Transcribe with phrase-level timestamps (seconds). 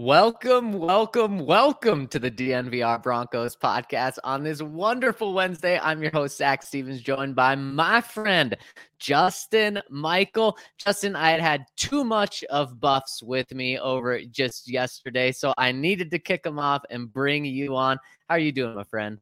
[0.00, 5.76] Welcome, welcome, welcome to the DNVR Broncos podcast on this wonderful Wednesday.
[5.76, 8.56] I'm your host, Zac Stevens, joined by my friend,
[9.00, 10.56] Justin Michael.
[10.76, 15.72] Justin, I had had too much of buffs with me over just yesterday, so I
[15.72, 17.98] needed to kick them off and bring you on.
[18.28, 19.18] How are you doing, my friend?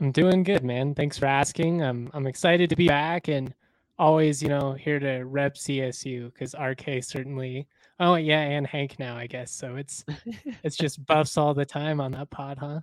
[0.00, 0.94] I'm doing good, man.
[0.94, 1.82] Thanks for asking.
[1.82, 3.52] I'm I'm excited to be back and
[3.98, 7.66] always, you know, here to rep CSU because RK certainly
[7.98, 9.50] Oh yeah, and Hank now, I guess.
[9.50, 10.04] So it's
[10.62, 12.80] it's just buffs all the time on that pod, huh?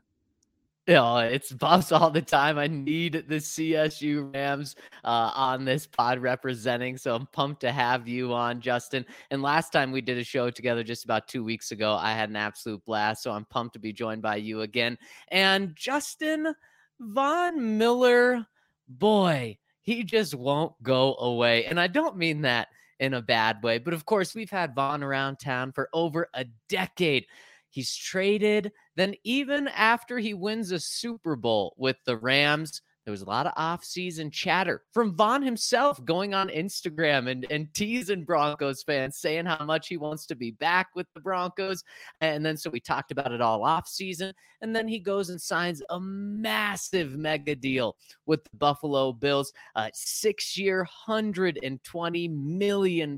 [0.85, 2.57] Yeah, it's buffs all the time.
[2.57, 6.97] I need the CSU Rams uh, on this pod representing.
[6.97, 9.05] So I'm pumped to have you on, Justin.
[9.31, 12.29] And last time we did a show together just about two weeks ago, I had
[12.29, 13.23] an absolute blast.
[13.23, 14.97] So I'm pumped to be joined by you again.
[15.29, 16.53] And Justin
[16.99, 18.45] Von Miller,
[18.89, 21.63] boy, he just won't go away.
[21.63, 22.67] And I don't mean that
[23.03, 23.79] in a bad way.
[23.79, 27.25] But of course, we've had Von around town for over a decade.
[27.69, 28.71] He's traded.
[28.95, 33.45] Then, even after he wins a Super Bowl with the Rams, there was a lot
[33.45, 39.45] of off-season chatter from Von himself going on Instagram and, and teasing Broncos fans, saying
[39.45, 41.83] how much he wants to be back with the Broncos.
[42.21, 44.33] And then so we talked about it all off-season.
[44.61, 49.91] And then he goes and signs a massive mega deal with the Buffalo Bills, a
[49.93, 53.17] six-year, $120 million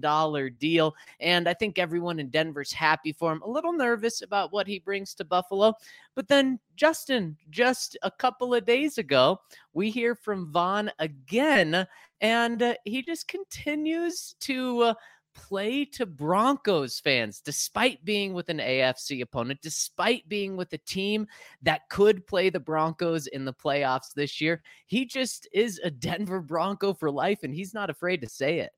[0.57, 0.95] deal.
[1.19, 4.79] And I think everyone in Denver's happy for him, a little nervous about what he
[4.79, 5.73] brings to Buffalo.
[6.15, 9.39] But then, Justin, just a couple of days ago,
[9.73, 11.85] we hear from Von again,
[12.21, 14.81] and uh, he just continues to.
[14.81, 14.93] Uh,
[15.35, 21.27] play to Broncos fans, despite being with an AFC opponent, despite being with a team
[21.61, 24.63] that could play the Broncos in the playoffs this year.
[24.87, 28.71] He just is a Denver Bronco for life, and he's not afraid to say it.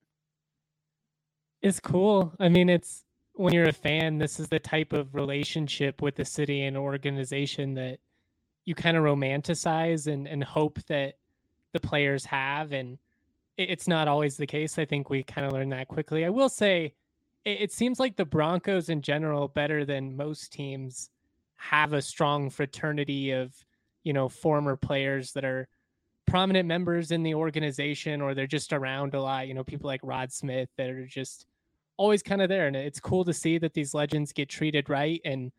[1.61, 2.33] It's cool.
[2.39, 3.03] I mean, it's
[3.37, 7.75] when you're a fan, this is the type of relationship with the city and organization
[7.75, 7.99] that
[8.65, 11.15] you kind of romanticize and, and hope that
[11.73, 12.73] the players have.
[12.73, 12.97] And
[13.57, 14.77] it's not always the case.
[14.77, 16.25] I think we kind of learned that quickly.
[16.25, 16.93] I will say
[17.45, 21.09] it, it seems like the Broncos in general, better than most teams,
[21.55, 23.53] have a strong fraternity of,
[24.03, 25.67] you know, former players that are
[26.27, 29.47] prominent members in the organization or they're just around a lot.
[29.47, 31.47] You know, people like Rod Smith that are just
[31.97, 32.67] always kind of there.
[32.67, 35.51] And it's cool to see that these legends get treated right and,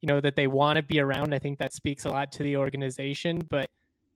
[0.00, 1.34] you know, that they want to be around.
[1.34, 3.46] I think that speaks a lot to the organization.
[3.48, 3.70] But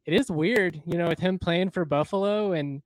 [0.07, 2.53] it is weird, you know, with him playing for Buffalo.
[2.53, 2.83] And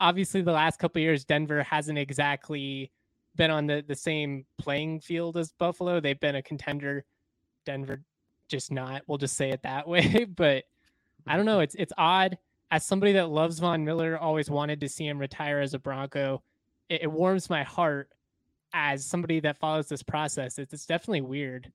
[0.00, 2.90] obviously, the last couple years, Denver hasn't exactly
[3.36, 6.00] been on the, the same playing field as Buffalo.
[6.00, 7.04] They've been a contender.
[7.64, 8.02] Denver
[8.48, 9.02] just not.
[9.06, 10.24] We'll just say it that way.
[10.24, 10.64] but
[11.26, 11.60] I don't know.
[11.60, 12.38] It's it's odd.
[12.70, 16.42] As somebody that loves Von Miller, always wanted to see him retire as a Bronco.
[16.88, 18.08] It, it warms my heart
[18.72, 21.72] as somebody that follows this process, it's, it's definitely weird.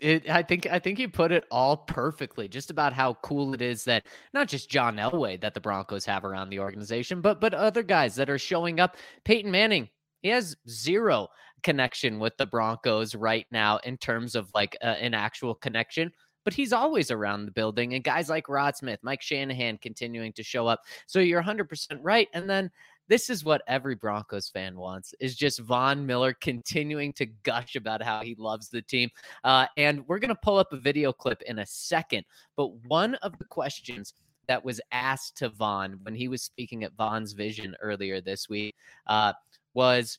[0.00, 2.48] It, I think I think you put it all perfectly.
[2.48, 4.04] Just about how cool it is that
[4.34, 8.16] not just John Elway that the Broncos have around the organization, but but other guys
[8.16, 8.96] that are showing up.
[9.24, 9.88] Peyton Manning,
[10.20, 11.28] he has zero
[11.62, 16.10] connection with the Broncos right now in terms of like uh, an actual connection
[16.44, 17.94] but he's always around the building.
[17.94, 20.80] And guys like Rod Smith, Mike Shanahan continuing to show up.
[21.06, 22.28] So you're 100% right.
[22.34, 22.70] And then
[23.08, 28.02] this is what every Broncos fan wants is just Von Miller continuing to gush about
[28.02, 29.10] how he loves the team.
[29.44, 32.24] Uh, and we're going to pull up a video clip in a second.
[32.56, 34.14] But one of the questions
[34.48, 38.74] that was asked to Von when he was speaking at Von's Vision earlier this week
[39.06, 39.32] uh,
[39.74, 40.18] was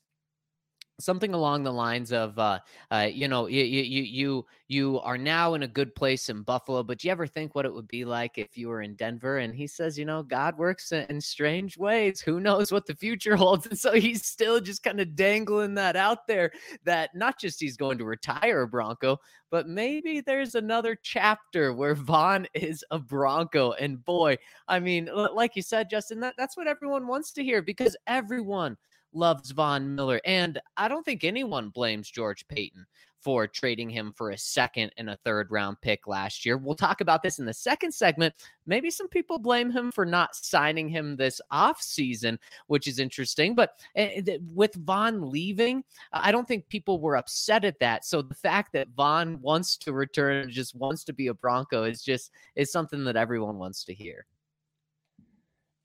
[1.03, 2.59] something along the lines of uh,
[2.91, 6.81] uh, you know you, you you you are now in a good place in buffalo
[6.81, 9.40] but do you ever think what it would be like if you were in denver?
[9.40, 12.22] And he says you know god works in strange ways.
[12.22, 13.68] Who knows what the future holds.
[13.68, 16.52] And so he's still just kind of dangling that out there
[16.86, 19.20] that not just he's going to retire a bronco
[19.53, 23.74] but maybe there's another chapter where Von is a Bronco.
[23.74, 27.62] And boy, I mean, like you said, Justin, that, that's what everyone wants to hear
[27.62, 28.78] because everyone
[29.13, 30.19] loves Von Miller.
[30.25, 32.85] And I don't think anyone blames George Paton
[33.24, 36.58] for trading him for a second and a third round pick last year.
[36.58, 38.34] We'll talk about this in the second segment.
[38.66, 42.37] Maybe some people blame him for not signing him this offseason,
[42.67, 43.55] which is interesting.
[43.55, 48.03] But eh, with Von leaving, I don't think people were upset at that.
[48.03, 52.03] So the fact that Von wants to return, just wants to be a Bronco is
[52.03, 54.26] just is something that everyone wants to hear.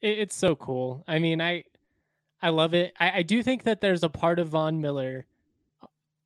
[0.00, 1.05] It's so cool.
[1.08, 1.64] I mean, I
[2.40, 2.93] I love it.
[2.99, 5.26] I, I do think that there's a part of Von Miller,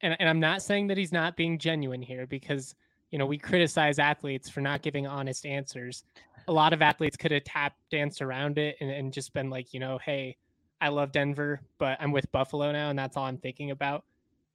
[0.01, 2.75] and, and I'm not saying that he's not being genuine here because,
[3.11, 6.05] you know, we criticize athletes for not giving honest answers.
[6.49, 9.73] A lot of athletes could have tap danced around it and, and just been like,
[9.73, 10.37] you know, hey,
[10.81, 14.05] I love Denver, but I'm with Buffalo now, and that's all I'm thinking about.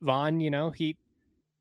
[0.01, 0.98] Von, you know, he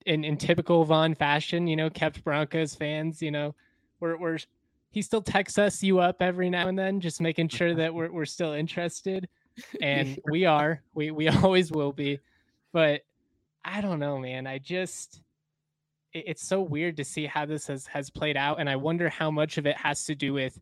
[0.04, 3.54] in, in typical Von fashion, you know, kept Broncos fans, you know,
[4.00, 4.38] we're, we're
[4.90, 8.10] he still texts us you up every now and then, just making sure that we're,
[8.10, 9.28] we're still interested.
[9.80, 12.20] And we are, we, we always will be.
[12.72, 13.02] But
[13.64, 14.46] I don't know, man.
[14.46, 15.20] I just,
[16.12, 18.60] it, it's so weird to see how this has, has played out.
[18.60, 20.58] And I wonder how much of it has to do with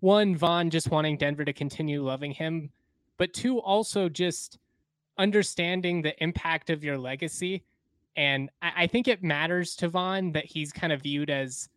[0.00, 2.70] one, Von just wanting Denver to continue loving him,
[3.18, 4.58] but two, also just
[5.16, 7.62] understanding the impact of your legacy.
[8.16, 11.68] And I, I think it matters to Von that he's kind of viewed as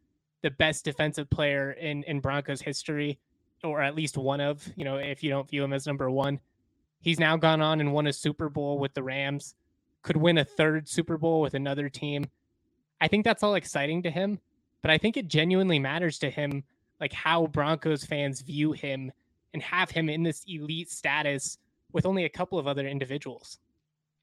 [0.42, 3.20] the best defensive player in, in Broncos history,
[3.64, 6.40] or at least one of, you know, if you don't view him as number one.
[7.06, 9.54] He's now gone on and won a Super Bowl with the Rams,
[10.02, 12.26] could win a third Super Bowl with another team.
[13.00, 14.40] I think that's all exciting to him,
[14.82, 16.64] but I think it genuinely matters to him
[17.00, 19.12] like how Broncos fans view him
[19.54, 21.60] and have him in this elite status
[21.94, 23.60] with only a couple of other individuals.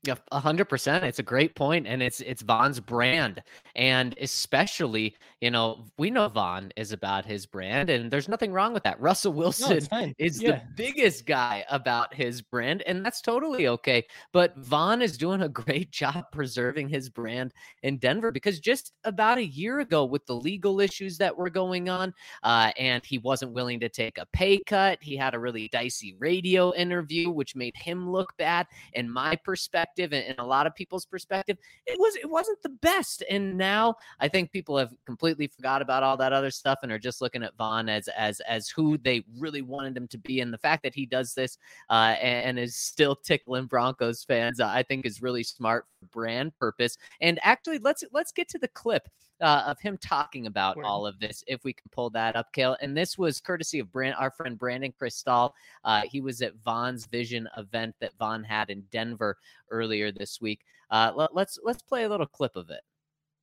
[0.04, 1.04] Yeah, a hundred percent.
[1.04, 3.40] It's a great point, and it's it's Von's brand,
[3.76, 8.72] and especially you know we know Von is about his brand, and there's nothing wrong
[8.72, 9.00] with that.
[9.00, 10.50] Russell Wilson no, is yeah.
[10.50, 14.04] the biggest guy about his brand, and that's totally okay.
[14.32, 19.38] But Von is doing a great job preserving his brand in Denver because just about
[19.38, 22.12] a year ago, with the legal issues that were going on,
[22.42, 26.16] uh, and he wasn't willing to take a pay cut, he had a really dicey
[26.18, 28.66] radio interview, which made him look bad.
[28.94, 31.56] In my perspective perspective and, a lot of people's perspective,
[31.86, 33.22] it was it wasn't the best.
[33.30, 36.98] And now I think people have completely forgot about all that other stuff and are
[36.98, 40.40] just looking at Von as as as who they really wanted him to be.
[40.40, 41.58] And the fact that he does this
[41.90, 46.56] uh, and, and, is still tickling Broncos fans, uh, I think is really smart brand
[46.58, 46.98] purpose.
[47.20, 49.08] And actually, let's let's get to the clip
[49.40, 50.86] uh, of him talking about Word.
[50.86, 52.76] all of this, if we can pull that up, Kale.
[52.80, 55.52] And this was courtesy of Brand, our friend Brandon Krisztal.
[55.84, 59.36] Uh, he was at Von's Vision event that Von had in Denver
[59.70, 60.60] earlier this week.
[60.90, 62.82] Uh, let, let's let's play a little clip of it.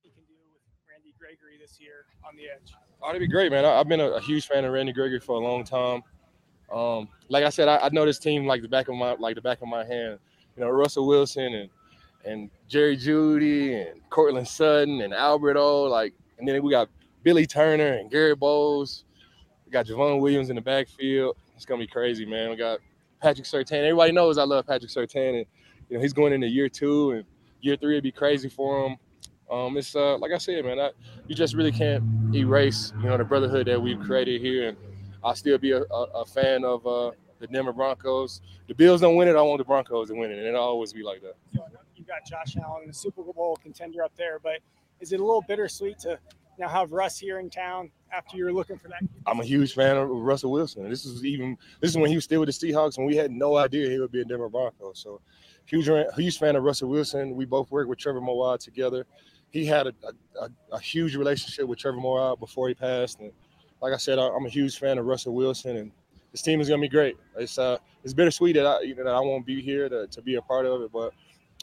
[0.02, 2.72] He can do with Randy Gregory this year on the edge.
[3.02, 3.64] Oh, it'd be great, man.
[3.64, 6.02] I, have been a, a, huge fan of Randy Gregory for a long time.
[6.70, 9.34] Um, like I said, I, I know this team like the back of my like
[9.34, 10.18] the back of my hand.
[10.56, 11.70] You know, Russell Wilson and
[12.24, 15.84] and Jerry Jeudy and Courtland Sutton and Albert O.
[15.84, 16.88] Like, and then we got
[17.22, 19.04] Billy Turner and Garett Bolles.
[19.66, 21.36] We got Javon Williams in the backfield.
[21.56, 22.50] It's gonna be crazy, man.
[22.50, 22.80] We got
[23.20, 23.84] Patrick Surtain.
[23.84, 25.46] Everybody knows I love Patrick Surtain, and
[25.88, 27.24] you know he's going into year two, and
[27.60, 28.96] year three It'd be crazy for him.
[29.50, 30.78] Um, it's uh, like I said, man.
[30.78, 30.90] I,
[31.26, 32.02] you just really can't
[32.34, 34.76] erase, you know, the brotherhood that we've created here, and
[35.22, 38.40] I'll still be a, a, a fan of uh, the Denver Broncos.
[38.68, 39.36] The Bills don't win it.
[39.36, 41.36] I want the Broncos to win it, and it'll always be like that
[42.10, 44.38] got Josh Allen, the Super Bowl contender up there.
[44.38, 44.58] But
[45.00, 46.18] is it a little bittersweet to
[46.58, 49.02] now have Russ here in town after you were looking for that?
[49.26, 50.88] I'm a huge fan of Russell Wilson.
[50.90, 53.30] This is even this is when he was still with the Seahawks, and we had
[53.30, 54.98] no idea he would be a Denver Broncos.
[54.98, 55.20] So
[55.66, 57.36] huge huge fan of Russell Wilson.
[57.36, 59.06] We both worked with Trevor Moawad together.
[59.50, 59.94] He had a,
[60.40, 63.32] a, a huge relationship with Trevor Moawad before he passed, and
[63.80, 65.92] like I said, I'm a huge fan of Russell Wilson, and
[66.32, 67.16] this team is gonna be great.
[67.36, 70.22] It's uh, it's bittersweet that I you know, that I won't be here to, to
[70.22, 71.12] be a part of it, but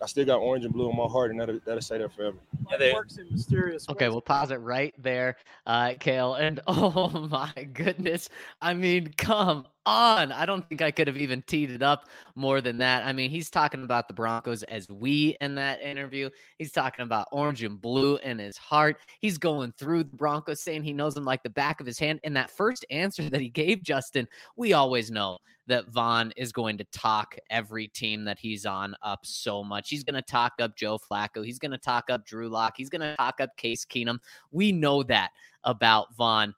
[0.02, 2.38] I still got orange and blue in my heart, and that'll, that'll stay there forever.
[2.70, 3.88] Yeah, they, works in mysterious.
[3.90, 6.36] Okay, we'll pause it right there, uh, Kale.
[6.36, 8.30] And oh my goodness,
[8.62, 10.32] I mean, come on!
[10.34, 13.06] I don't think I could have even teed it up more than that.
[13.06, 16.30] I mean, he's talking about the Broncos as we in that interview.
[16.58, 18.98] He's talking about orange and blue in his heart.
[19.22, 22.20] He's going through the Broncos, saying he knows them like the back of his hand.
[22.26, 24.28] And that first answer that he gave, Justin,
[24.58, 29.26] we always know that Von is going to talk every team that he's on up
[29.26, 29.90] so much.
[29.90, 31.46] He's going to talk up Joe Flacco.
[31.46, 32.74] He's going to talk up Drew Lock.
[32.76, 34.20] He's going to talk up Case Keenum.
[34.52, 35.32] We know that
[35.64, 36.54] about Von.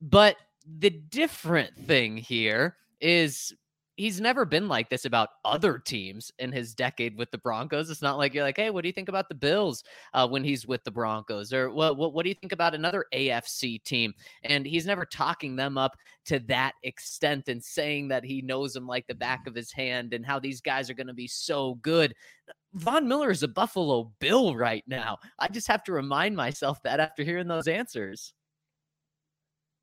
[0.00, 0.36] But
[0.78, 3.52] the different thing here is
[3.96, 7.90] he's never been like this about other teams in his decade with the Broncos.
[7.90, 10.42] It's not like you're like, hey, what do you think about the Bills uh, when
[10.42, 14.14] he's with the Broncos, or what, what what do you think about another AFC team?
[14.44, 18.86] And he's never talking them up to that extent and saying that he knows them
[18.86, 21.74] like the back of his hand and how these guys are going to be so
[21.76, 22.14] good.
[22.74, 25.18] Von Miller is a Buffalo Bill right now.
[25.38, 28.32] I just have to remind myself that after hearing those answers.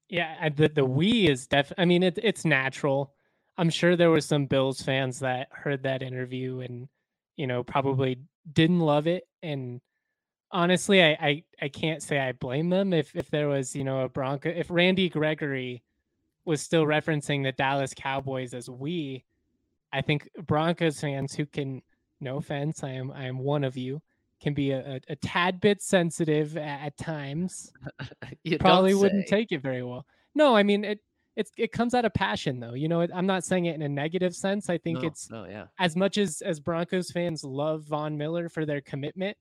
[0.09, 1.81] Yeah, the the we is definitely.
[1.83, 3.13] I mean, it, it's natural
[3.59, 6.87] I'm sure there were some Bills fans that heard that interview and
[7.35, 8.19] you know probably
[8.53, 9.27] didn't love it.
[9.43, 9.81] And
[10.51, 14.01] honestly, I I, I can't say I blame them if if there was you know
[14.01, 15.83] a Bronco if Randy Gregory
[16.45, 19.25] was still referencing the Dallas Cowboys as we.
[19.93, 21.81] I think Broncos fans who can,
[22.21, 24.01] no offense, I am I am one of you,
[24.39, 27.71] can be a, a, a tad bit sensitive at, at times.
[28.59, 30.05] Probably wouldn't take it very well.
[30.35, 30.99] No, I mean it
[31.35, 32.73] it's it comes out of passion though.
[32.73, 34.69] You know, I'm not saying it in a negative sense.
[34.69, 35.67] I think no, it's no, yeah.
[35.79, 39.37] as much as as Broncos fans love Von Miller for their commitment,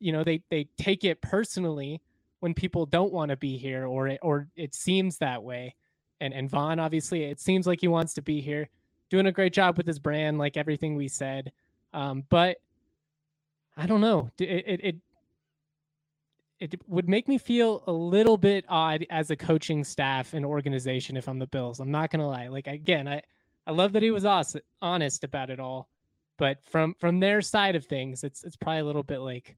[0.00, 2.02] you know, they they take it personally
[2.40, 5.76] when people don't want to be here or it, or it seems that way.
[6.20, 8.68] And and Von obviously it seems like he wants to be here,
[9.08, 11.52] doing a great job with his brand, like everything we said.
[11.92, 12.58] Um, but
[13.78, 14.28] I don't know.
[14.38, 14.96] It, it, it
[16.60, 21.16] it would make me feel a little bit odd as a coaching staff and organization
[21.16, 21.78] if I'm the Bills.
[21.78, 22.48] I'm not gonna lie.
[22.48, 23.22] Like again, I
[23.68, 24.26] I love that he was
[24.82, 25.88] honest about it all,
[26.38, 29.56] but from from their side of things, it's it's probably a little bit like,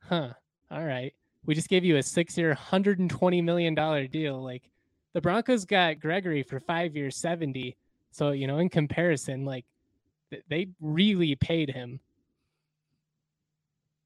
[0.00, 0.30] huh,
[0.70, 1.12] all right,
[1.44, 4.42] we just gave you a six year, hundred and twenty million dollar deal.
[4.42, 4.70] Like
[5.12, 7.76] the Broncos got Gregory for five years, seventy.
[8.12, 9.66] So you know, in comparison, like
[10.48, 12.00] they really paid him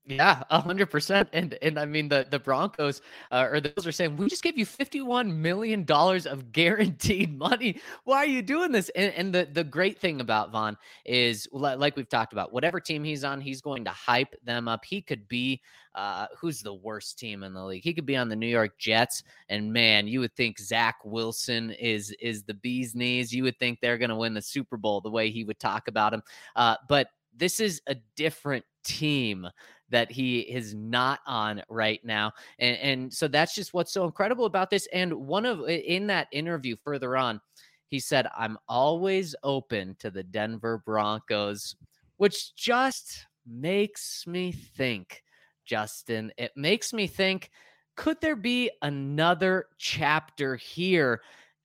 [0.04, 1.28] yeah, hundred percent.
[1.32, 4.42] And and I mean the the Broncos uh, or the Bills are saying we just
[4.42, 7.80] gave you fifty one million dollars of guaranteed money.
[8.04, 8.90] Why are you doing this?
[8.97, 13.04] And, and the the great thing about Von is like we've talked about, whatever team
[13.04, 14.85] he's on, he's going to hype them up.
[14.85, 15.62] He could be
[15.94, 17.85] uh, who's the worst team in the league?
[17.85, 21.71] He could be on the New York Jets, and man, you would think Zach Wilson
[21.73, 23.32] is is the bee's knees.
[23.32, 25.87] You would think they're going to win the Super Bowl the way he would talk
[25.87, 26.23] about him.
[26.56, 27.06] Uh, but
[27.37, 29.49] this is a different team
[29.93, 32.33] that he is not on right now.
[32.59, 34.89] And, and so that's just what's so incredible about this.
[34.93, 37.41] And one of in that interview further on,
[37.89, 41.77] he said, I'm always open to the Denver Broncos,
[42.17, 45.23] which just makes me think,
[45.67, 47.51] Justin, it makes me think,
[47.95, 51.21] could there be another chapter here?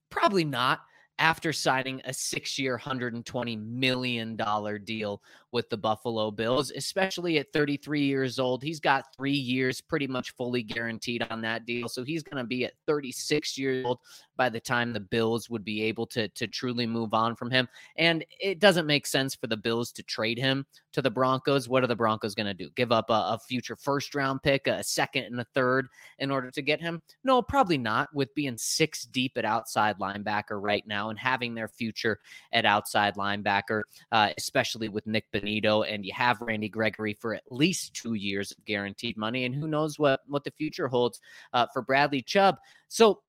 [0.10, 0.82] Probably not
[1.20, 4.36] after signing a six year, $120 million
[4.84, 5.22] deal
[5.58, 8.62] with the Buffalo Bills, especially at 33 years old.
[8.62, 11.90] He's got three years pretty much fully guaranteed on that deal.
[11.90, 13.98] So he's going to be at 36 years old
[14.36, 17.68] by the time the Bills would be able to, to truly move on from him.
[17.98, 21.68] And it doesn't make sense for the Bills to trade him to the Broncos.
[21.68, 22.70] What are the Broncos going to do?
[22.76, 25.88] Give up a, a future first round pick, a second and a third
[26.20, 27.02] in order to get him?
[27.24, 28.10] No, probably not.
[28.14, 32.20] With being six deep at outside linebacker right now and having their future
[32.54, 37.44] at outside linebacker, uh, especially with Nik Bonitto, and you have Randy Gregory for at
[37.50, 41.20] least two years of guaranteed money, and who knows what what the future holds
[41.54, 42.58] uh, for Bradley Chubb.
[42.88, 43.22] So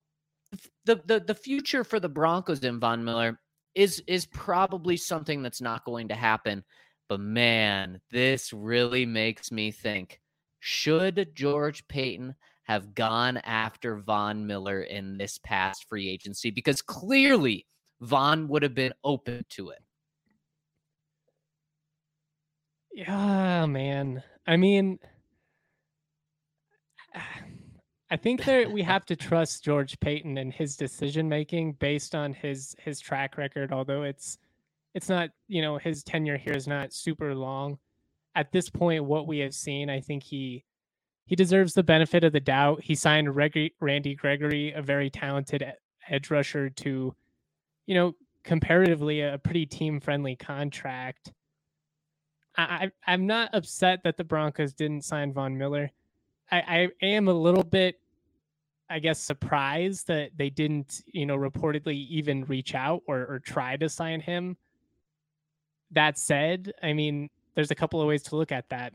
[0.85, 3.39] the the the future for the Broncos in Von Miller
[3.75, 6.65] is is probably something that's not going to happen.
[7.09, 10.21] But man, this really makes me think:
[10.61, 12.35] Should George Paton
[12.65, 16.51] have gone after Von Miller in this past free agency?
[16.51, 17.67] Because clearly
[18.01, 19.79] Von would have been open to it.
[22.99, 24.25] Yeah, man.
[24.45, 24.99] I mean,
[28.11, 32.33] I think that we have to trust George Paton and his decision making based on
[32.33, 33.73] his his track record.
[33.73, 34.39] Although it's
[34.95, 37.79] it's not you know his tenure here is not super long.
[38.35, 40.65] At this point, what we have seen, I think he
[41.27, 42.83] he deserves the benefit of the doubt.
[42.83, 45.65] He signed Reg- Randy Gregory, a very talented
[46.09, 47.15] edge rusher, to
[47.87, 51.33] you know comparatively a pretty team friendly contract.
[52.59, 55.91] I, I am not upset that the Broncos didn't sign Von Miller.
[56.51, 58.01] I, I am a little bit,
[58.91, 63.77] I guess, surprised that they didn't, you know, reportedly even reach out or, or try
[63.77, 64.57] to sign him.
[65.93, 68.93] That said, I mean, there's a couple of ways to look at that.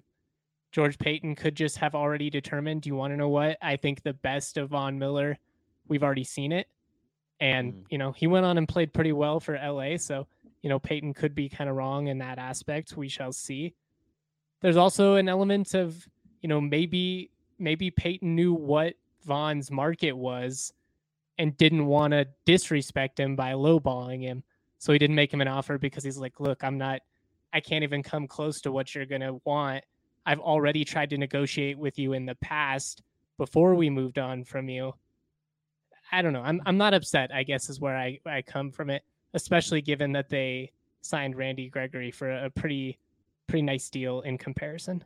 [0.72, 3.58] George Paton could just have already determined, do you want to know what?
[3.62, 5.38] I think the best of Von Miller,
[5.88, 6.68] we've already seen it.
[7.40, 7.84] And, mm.
[7.90, 9.98] you know, he went on and played pretty well for LA.
[9.98, 10.28] So
[10.64, 12.98] you know, Paton could be kind of wrong in that aspect.
[12.98, 13.76] We shall see.
[14.62, 16.08] There's also an element of,
[16.42, 17.30] you know, maybe
[17.60, 20.74] maybe Paton knew what Von's market was
[21.38, 24.44] and didn't want to disrespect him by lowballing him.
[24.80, 27.02] So he didn't make him an offer because he's like, look, I'm not
[27.52, 29.84] I can't even come close to what you're gonna want.
[30.26, 33.04] I've already tried to negotiate with you in the past
[33.38, 34.94] before we moved on from you.
[36.10, 36.42] I don't know.
[36.42, 39.04] I'm I'm not upset, I guess is where I, I come from it
[39.34, 40.72] especially given that they
[41.02, 42.98] signed Randy Gregory for a pretty
[43.48, 45.04] pretty nice deal in comparison.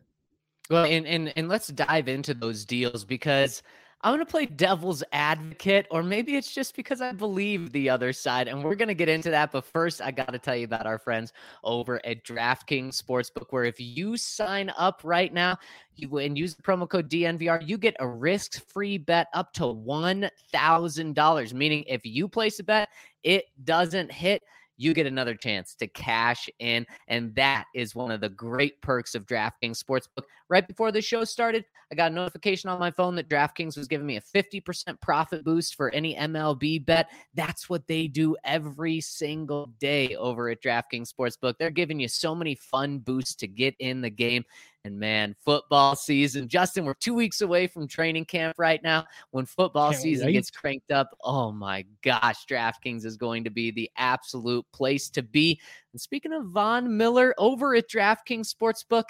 [0.70, 3.64] Well, and and and let's dive into those deals because
[4.02, 8.14] I'm going to play devil's advocate, or maybe it's just because I believe the other
[8.14, 8.48] side.
[8.48, 9.52] And we're going to get into that.
[9.52, 13.64] But first, I got to tell you about our friends over at DraftKings Sportsbook, where
[13.64, 15.58] if you sign up right now
[15.96, 19.64] you, and use the promo code DNVR, you get a risk free bet up to
[19.64, 21.54] $1,000.
[21.54, 22.90] Meaning, if you place a bet,
[23.28, 24.42] it doesn't hit
[24.78, 26.86] you get another chance to cash in.
[27.08, 30.26] And that is one of the great perks of DraftKings Sportsbook.
[30.50, 33.88] right before the show started, I got a notification on my phone that DraftKings was
[33.88, 37.10] giving me a 50% profit boost for any MLB bet.
[37.34, 41.56] That's what they do every single day over at DraftKings Sportsbook.
[41.58, 44.46] They're giving you so many fun boosts to get in the game.
[44.88, 46.48] And man, football season.
[46.48, 49.04] Justin, we're two weeks away from training camp right now.
[49.32, 50.34] When football Can't season wait.
[50.34, 55.22] gets cranked up, oh my gosh, DraftKings is going to be the absolute place to
[55.22, 55.60] be.
[55.92, 59.10] And speaking of Von Miller over at DraftKings Sportsbook,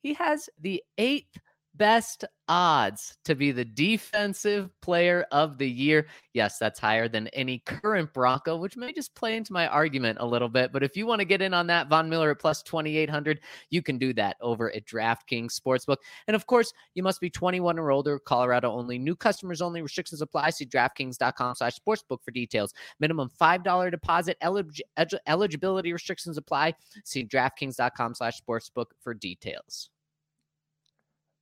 [0.00, 1.36] he has the eighth
[1.76, 6.06] best odds to be the defensive player of the year.
[6.32, 10.26] Yes, that's higher than any current Bronco, which may just play into my argument a
[10.26, 10.72] little bit.
[10.72, 13.40] But if you want to get in on that, Von Miller at plus 2,800,
[13.70, 15.96] you can do that over at DraftKings Sportsbook.
[16.26, 20.22] And of course, you must be 21 or older, Colorado only, new customers only, restrictions
[20.22, 20.50] apply.
[20.50, 22.72] See DraftKings.com slash sportsbook for details.
[23.00, 24.82] Minimum $5 deposit, elig-
[25.26, 26.74] eligibility restrictions apply.
[27.04, 29.90] See DraftKings.com slash sportsbook for details.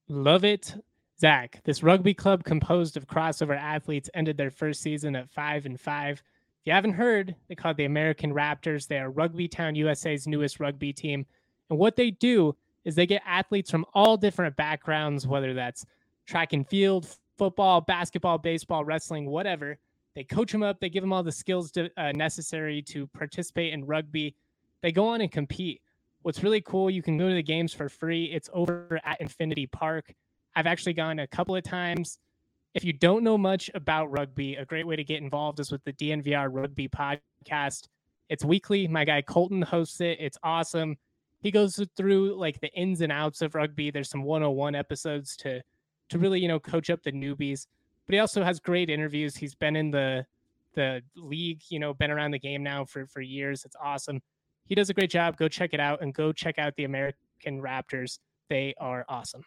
[0.08, 0.74] Love it.
[1.18, 5.80] Zac, this rugby club composed of crossover athletes ended their first season at five and
[5.80, 6.22] five.
[6.60, 8.86] If you haven't heard, they call it the American Raptors.
[8.86, 11.24] They are Rugby Town USA's newest rugby team.
[11.70, 15.86] And what they do is they get athletes from all different backgrounds, whether that's
[16.26, 17.06] track and field,
[17.38, 19.78] football, basketball, baseball, wrestling, whatever.
[20.14, 23.72] They coach them up, they give them all the skills to, uh, necessary to participate
[23.72, 24.36] in rugby.
[24.82, 25.80] They go on and compete.
[26.24, 28.24] What's really cool, you can go to the games for free.
[28.32, 30.14] It's over at Infinity Park.
[30.56, 32.18] I've actually gone a couple of times.
[32.72, 35.84] If you don't know much about rugby, a great way to get involved is with
[35.84, 37.88] the DNVR Rugby Podcast.
[38.30, 38.88] It's weekly.
[38.88, 40.16] My guy Colton hosts it.
[40.18, 40.96] It's awesome.
[41.42, 43.90] He goes through like the ins and outs of rugby.
[43.90, 45.60] There's some 101 episodes to
[46.08, 47.66] to really, you know, coach up the newbies.
[48.06, 49.36] But he also has great interviews.
[49.36, 50.24] He's been in the
[50.72, 53.66] the league, you know, been around the game now for for years.
[53.66, 54.22] It's awesome
[54.64, 55.36] he does a great job.
[55.36, 58.18] Go check it out and go check out the American Raptors.
[58.48, 59.42] They are awesome.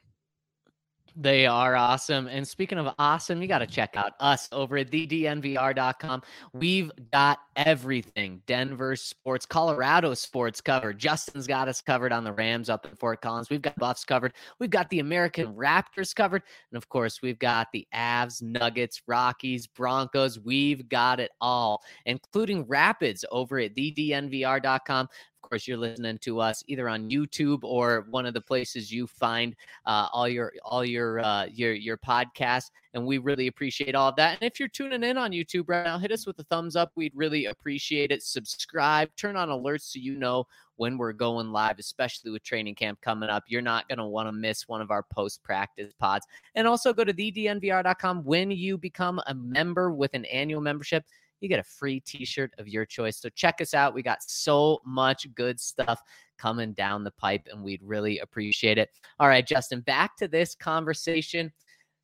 [1.19, 2.27] They are awesome.
[2.27, 6.21] And speaking of awesome, you got to check out us over at thednvr.com.
[6.53, 10.99] We've got everything Denver sports, Colorado sports covered.
[10.99, 13.49] Justin's got us covered on the Rams up in Fort Collins.
[13.49, 14.33] We've got Buffs covered.
[14.59, 16.43] We've got the American Raptors covered.
[16.71, 20.39] And of course, we've got the Avs, Nuggets, Rockies, Broncos.
[20.39, 25.09] We've got it all, including Rapids over at thednvr.com
[25.49, 29.55] course, you're listening to us either on YouTube or one of the places you find
[29.85, 32.71] uh, all your all your uh, your your podcasts.
[32.93, 34.37] And we really appreciate all of that.
[34.41, 36.91] And if you're tuning in on YouTube right now, hit us with a thumbs up.
[36.95, 38.23] We'd really appreciate it.
[38.23, 40.45] Subscribe, turn on alerts so you know
[40.77, 43.43] when we're going live, especially with training camp coming up.
[43.47, 46.25] You're not going to want to miss one of our post practice pods.
[46.55, 51.03] And also go to thednvr.com when you become a member with an annual membership
[51.39, 53.17] you get a free t-shirt of your choice.
[53.17, 53.93] So check us out.
[53.93, 56.01] We got so much good stuff
[56.37, 58.89] coming down the pipe and we'd really appreciate it.
[59.19, 61.51] All right, Justin, back to this conversation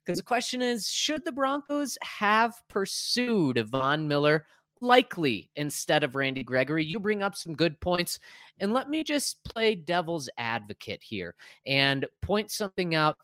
[0.06, 4.46] because the question is should the Broncos have pursued Von Miller
[4.82, 6.84] likely instead of Randy Gregory?
[6.84, 8.20] You bring up some good points.
[8.60, 13.18] And let me just play devil's advocate here and point something out.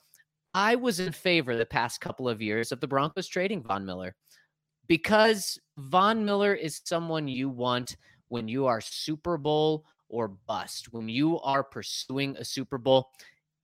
[0.54, 4.16] I was in favor the past couple of years of the Broncos trading Von Miller
[4.88, 7.96] because Von Miller is someone you want
[8.28, 13.10] when you are Super Bowl or bust, when you are pursuing a Super Bowl.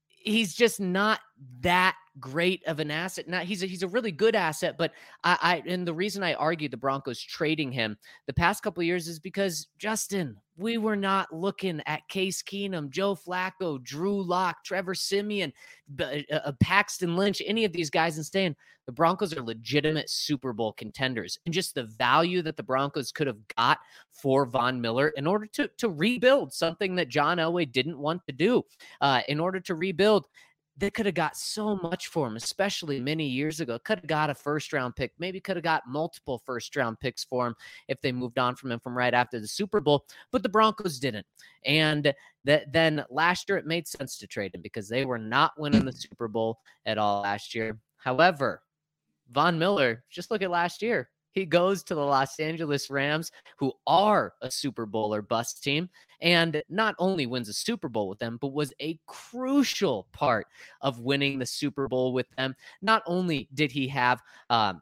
[0.07, 1.19] He's just not
[1.61, 3.27] that great of an asset.
[3.27, 4.93] Now he's a, he's a really good asset, but
[5.23, 9.07] I, I and the reason I argued the Broncos trading him the past couple years
[9.07, 14.95] is because Justin, we were not looking at Case Keenum, Joe Flacco, Drew Lock, Trevor
[14.95, 15.51] Siemian,
[15.99, 20.53] uh, uh, Paxton Lynch, any of these guys, and saying the Broncos are legitimate Super
[20.53, 23.79] Bowl contenders, and just the value that the Broncos could have got
[24.11, 28.31] for Von Miller in order to to rebuild something that John Elway didn't want to
[28.31, 28.63] do,
[29.01, 30.27] uh, in order to rebuild
[30.77, 33.79] they could have got so much for him, especially many years ago.
[33.79, 37.23] Could have got a first round pick, maybe could have got multiple first round picks
[37.23, 37.55] for him
[37.87, 40.05] if they moved on from him from right after the Super Bowl.
[40.31, 41.25] But the Broncos didn't.
[41.65, 45.53] And that then last year it made sense to trade him because they were not
[45.57, 47.79] winning the Super Bowl at all last year.
[47.97, 48.61] However,
[49.31, 51.09] Von Miller, just look at last year.
[51.35, 55.89] He goes to the Los Angeles Rams, who are a Super Bowl or bust team,
[56.21, 60.47] and not only wins a Super Bowl with them, but was a crucial part
[60.81, 62.55] of winning the Super Bowl with them.
[62.81, 64.81] Not only did he have um,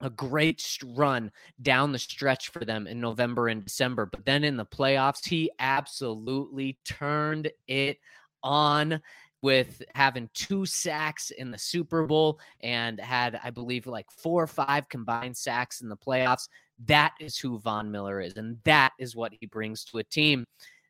[0.00, 4.06] a great run down the stretch for them in November and December.
[4.06, 7.98] But then in the playoffs, he absolutely turned it
[8.42, 9.00] on
[9.42, 14.46] with having two sacks in the Super Bowl and had, I believe, like four or
[14.46, 16.48] five combined sacks in the playoffs.
[16.86, 20.44] That is who Von Miller is, and that is what he brings to a team.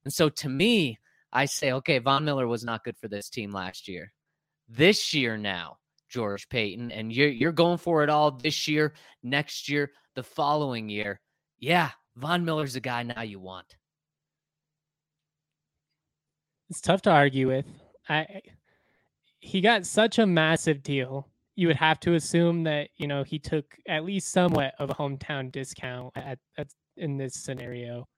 [0.05, 0.99] And so to me,
[1.33, 4.13] I say, okay, Von Miller was not good for this team last year.
[4.69, 9.69] this year now, George Paton, and you're you're going for it all this year, next
[9.69, 11.21] year, the following year.
[11.59, 13.77] Yeah, Von Miller's the guy now you want.
[16.71, 17.67] It's tough to argue with.
[18.09, 18.43] I
[19.41, 21.29] he got such a massive deal.
[21.57, 24.95] You would have to assume that you know he took at least somewhat of a
[24.95, 28.09] hometown discount at, at in this scenario.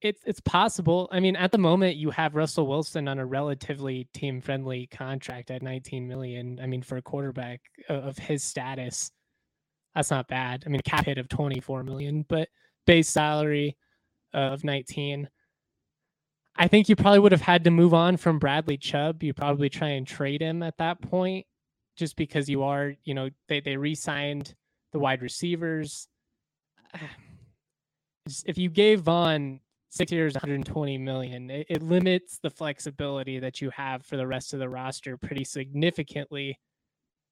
[0.00, 1.08] It's it's possible.
[1.12, 5.50] I mean, at the moment, you have Russell Wilson on a relatively team friendly contract
[5.50, 6.58] at 19 million.
[6.60, 9.12] I mean, for a quarterback of his status,
[9.94, 10.64] that's not bad.
[10.66, 12.48] I mean, a cap hit of 24 million, but
[12.86, 13.76] base salary
[14.34, 15.28] of 19.
[16.56, 19.22] I think you probably would have had to move on from Bradley Chubb.
[19.22, 21.46] You probably try and trade him at that point,
[21.96, 24.54] just because you are, you know, they they re-signed
[24.92, 26.08] the wide receivers.
[28.46, 29.58] If you gave Von
[29.90, 34.54] six years, 120 million, it, it limits the flexibility that you have for the rest
[34.54, 36.56] of the roster pretty significantly.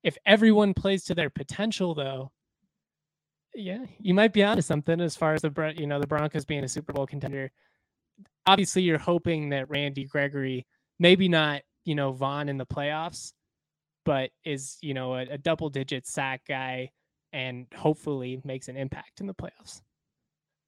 [0.03, 2.33] If everyone plays to their potential, though,
[3.55, 6.65] yeah, you might be onto something as far as the you know the Broncos being
[6.65, 7.53] a Super Bowl contender
[8.51, 10.67] obviously you're hoping that Randy Gregory,
[10.99, 13.33] maybe not, you know, Von in the playoffs,
[14.05, 16.91] but is, you know, a, a double digit sack guy
[17.33, 19.83] and hopefully makes an impact in the playoffs.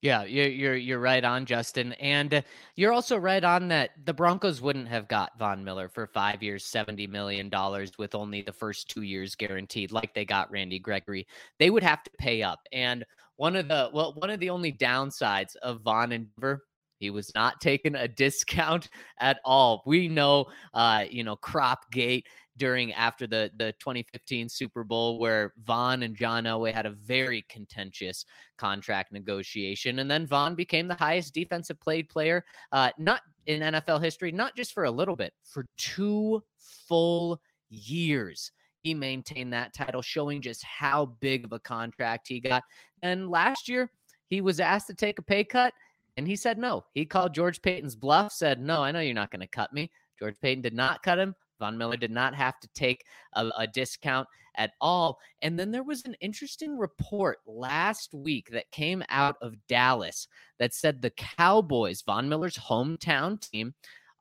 [0.00, 2.42] Yeah, you're you're you're right on, Justin, and
[2.74, 6.64] you're also right on that the Broncos wouldn't have got Von Miller for five years,
[6.64, 11.26] seventy million dollars, with only the first two years guaranteed, like they got Randy Gregory.
[11.60, 13.04] They would have to pay up, and
[13.36, 16.64] one of the well, one of the only downsides of Von and Denver
[17.02, 18.88] he was not taking a discount
[19.18, 19.82] at all.
[19.84, 26.04] We know, uh, you know, Cropgate during after the the 2015 Super Bowl where Von
[26.04, 28.24] and John Elway had a very contentious
[28.56, 34.00] contract negotiation, and then Von became the highest defensive played player, uh, not in NFL
[34.00, 36.40] history, not just for a little bit, for two
[36.88, 38.52] full years.
[38.82, 42.62] He maintained that title, showing just how big of a contract he got.
[43.02, 43.90] And last year,
[44.28, 45.74] he was asked to take a pay cut
[46.16, 46.84] and he said no.
[46.94, 49.90] He called George Paton's bluff, said, No, I know you're not going to cut me.
[50.18, 51.34] George Paton did not cut him.
[51.58, 55.18] Von Miller did not have to take a, a, discount at all.
[55.42, 60.26] And then there was an interesting report last week that came out of Dallas
[60.58, 63.74] that said the Cowboys, Von Miller's hometown team,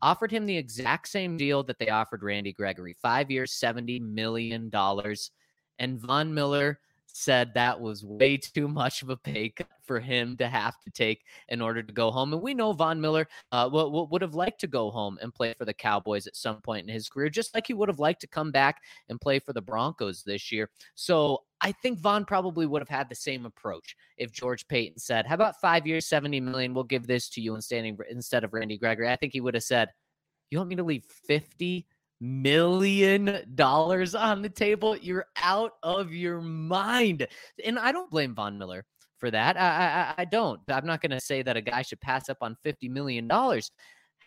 [0.03, 4.71] offered him the exact same deal that they offered Randy Gregory five years, $70 million.
[5.79, 6.79] And Von Miller
[7.13, 10.91] said that was way too much of a pay cut for him to have to
[10.91, 12.33] take in order to go home.
[12.33, 15.53] And we know Von Miller uh, w- would have liked to go home and play
[15.57, 18.21] for the Cowboys at some point in his career, just like he would have liked
[18.21, 20.69] to come back and play for the Broncos this year.
[20.95, 25.25] So I think Von probably would have had the same approach if George Paton said,
[25.25, 26.73] How about five years, 70 million?
[26.73, 29.09] We'll give this to you instead of Randy Gregory.
[29.09, 29.89] I think he would have said,
[30.49, 31.85] You want me to leave 50
[32.21, 34.95] million dollars on the table.
[34.95, 37.27] You're out of your mind.
[37.65, 38.85] And I don't blame Von Miller
[39.17, 39.59] for that.
[39.59, 40.61] I, I, I don't.
[40.69, 43.29] I'm not going to say that a guy should pass up on $50 million.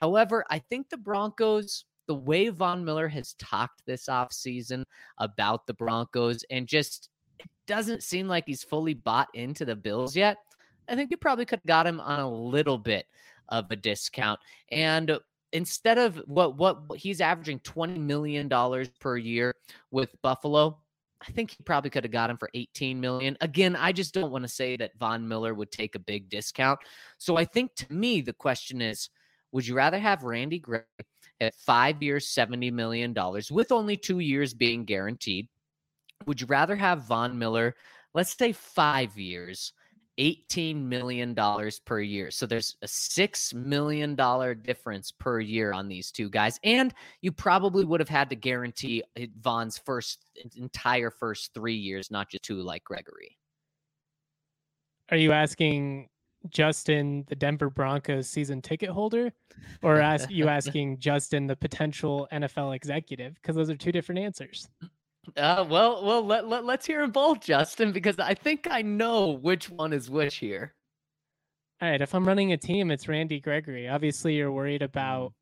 [0.01, 4.85] However, I think the Broncos, the way Von Miller has talked this offseason
[5.19, 10.15] about the Broncos and just it doesn't seem like he's fully bought into the Bills
[10.15, 10.39] yet.
[10.89, 13.07] I think you probably could have got him on a little bit
[13.49, 14.39] of a discount.
[14.71, 15.19] And
[15.55, 19.55] instead of what what he's averaging 20 million dollars per year
[19.91, 20.79] with Buffalo,
[21.27, 23.39] I think he probably could have got him for 18 million.
[23.41, 26.81] Again, I just don't want to say that Von Miller would take a big discount.
[27.17, 29.09] So I think to me the question is,
[29.53, 30.83] would you rather have Randy Gray
[31.41, 35.49] at 5 years, 70 million dollars with only 2 years being guaranteed?
[36.27, 37.77] Would you rather have Von Miller,
[38.13, 39.73] let's say 5 years,
[40.19, 41.35] $18 million
[41.85, 42.31] per year.
[42.31, 44.17] So there's a $6 million
[44.63, 46.59] difference per year on these two guys.
[46.65, 49.03] And you probably would have had to guarantee
[49.41, 50.25] Von's first
[50.57, 53.37] entire first three years, not just two like Gregory.
[55.11, 56.09] Are you asking
[56.51, 59.33] Justin, the Denver Broncos season ticket holder,
[59.83, 63.35] or ask you asking Justin, the potential NFL executive?
[63.35, 64.69] Because those are two different answers.
[65.37, 69.31] Uh, well, well, let, let, let's hear them both, Justin, because I think I know
[69.31, 70.75] which one is which here.
[71.81, 72.01] All right.
[72.01, 73.89] If I'm running a team, it's Randy Gregory.
[73.89, 75.33] Obviously, you're worried about,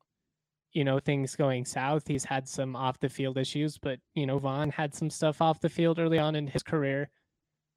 [0.73, 2.07] you know, things going south.
[2.07, 5.59] He's had some off the field issues, but, you know, Von had some stuff off
[5.59, 7.09] the field early on in his career.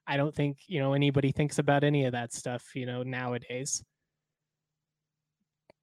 [0.06, 3.82] I don't think, you know, anybody thinks about any of that stuff, you know, nowadays.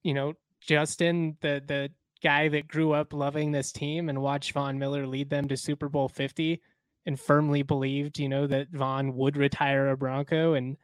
[0.04, 1.90] You know, Justin, the the
[2.24, 5.90] guy that grew up loving this team and watched Von Miller lead them to Super
[5.90, 6.62] Bowl 50
[7.06, 10.78] and firmly believed, you know, that Von would retire a Bronco and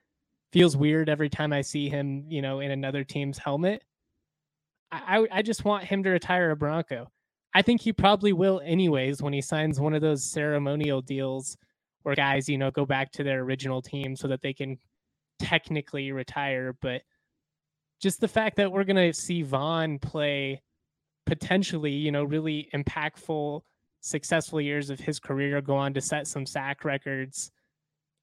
[0.51, 3.83] feels weird every time I see him, you know, in another team's helmet.
[4.91, 7.09] I, I, I just want him to retire a Bronco.
[7.53, 11.57] I think he probably will anyways when he signs one of those ceremonial deals
[12.03, 14.77] where guys, you know, go back to their original team so that they can
[15.39, 16.75] technically retire.
[16.81, 17.01] But
[18.01, 20.61] just the fact that we're going to see Von play
[21.29, 23.61] potentially, you know, really impactful,
[24.01, 27.51] successful years of his career, go on to set some sack records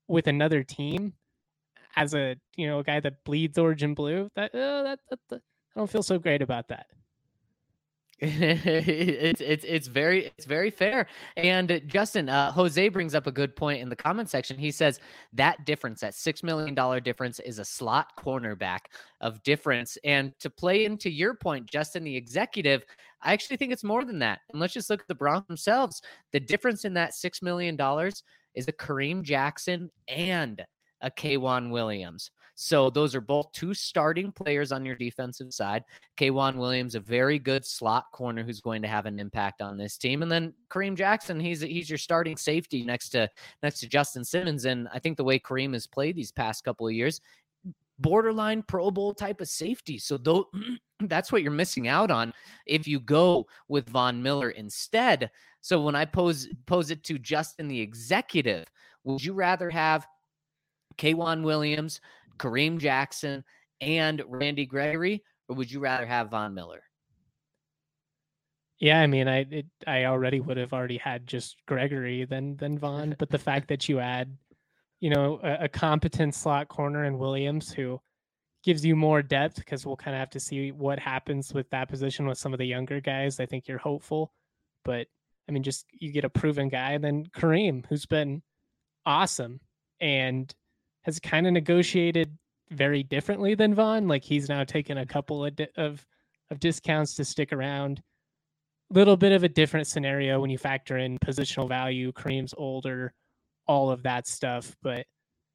[0.09, 1.15] with another team
[1.95, 4.29] as a, you know, a guy that bleeds orange and blue.
[4.35, 5.43] That, uh, that, that, that
[5.75, 6.87] I don't feel so great about that.
[8.21, 11.07] it's it's it's very it's very fair.
[11.37, 14.57] And Justin, uh, Jose brings up a good point in the comment section.
[14.57, 15.01] He says
[15.35, 18.87] that difference, that six million dollar difference, is a slot cornerback
[19.21, 19.99] of difference.
[20.03, 22.87] And to play into your point, Justin, the executive,
[23.21, 24.39] I actually think it's more than that.
[24.51, 26.01] And let's just look at the Broncos themselves.
[26.33, 28.23] The difference in that six million dollars
[28.55, 30.65] is a Kareem Jackson and
[31.03, 32.31] a K'Waun Williams.
[32.59, 35.85] So those are both two starting players on your defensive side.
[36.17, 39.99] K'Waun Williams, a very good slot corner who's going to have an impact on this
[39.99, 40.23] team.
[40.23, 43.29] And then Kareem Jackson, he's he's your starting safety next to
[43.63, 44.65] next to Justin Simmons.
[44.65, 47.21] And I think the way Kareem has played these past couple of years,
[47.99, 49.99] borderline Pro Bowl type of safety.
[49.99, 50.49] So though
[51.01, 52.33] that's what you're missing out on
[52.65, 55.31] if you go with Von Miller instead.
[55.61, 58.65] So when I pose pose it to Justin the executive,
[59.05, 60.07] would you rather have
[60.97, 62.01] K'Waun Williams,
[62.39, 63.45] Kareem Jackson,
[63.81, 66.83] and Randy Gregory, or would you rather have Von Miller?
[68.79, 72.79] Yeah, I mean, I it, I already would have already had just Gregory than than
[72.79, 74.37] Von, but the fact that you add,
[75.01, 78.01] you know, a, a competent slot corner in Williams who
[78.65, 81.89] gives you more depth because we'll kind of have to see what happens with that
[81.89, 83.41] position with some of the younger guys.
[83.41, 84.33] I think you're hopeful,
[84.85, 85.07] but
[85.49, 88.43] I mean, just you get a proven guy, and then Kareem, who's been
[89.07, 89.61] awesome
[90.01, 90.55] and
[91.07, 92.37] has kind of negotiated
[92.71, 94.09] very differently than Von.
[94.09, 96.05] Like he's now taken a couple of, di- of
[96.51, 98.03] of discounts to stick around.
[98.91, 102.13] Little bit of a different scenario when you factor in positional value.
[102.13, 103.15] Kareem's older,
[103.67, 104.77] all of that stuff.
[104.83, 105.07] But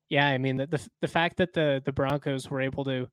[0.09, 3.07] yeah, I mean the the, the fact that the the Broncos were able to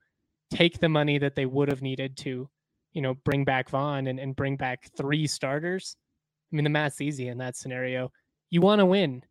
[0.50, 2.48] take the money that they would have needed to,
[2.92, 5.96] you know, bring back Von and, and bring back three starters.
[6.52, 8.10] I mean, the math's easy in that scenario.
[8.48, 9.22] You want to win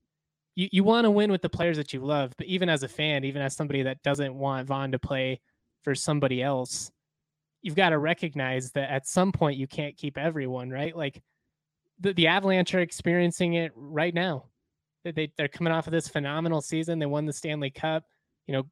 [0.58, 2.88] you, you want to win with the players that you love, but even as a
[2.88, 5.40] fan, even as somebody that doesn't want Von to play
[5.84, 6.92] for somebody else,
[7.62, 10.98] you've got to recognize that at some point you can't keep everyone, right?
[10.98, 11.22] Like
[12.00, 14.46] the, the Avalanche are experiencing it right now.
[15.04, 16.98] They, they're coming off of this phenomenal season.
[16.98, 18.04] They won the Stanley Cup.
[18.48, 18.64] You know,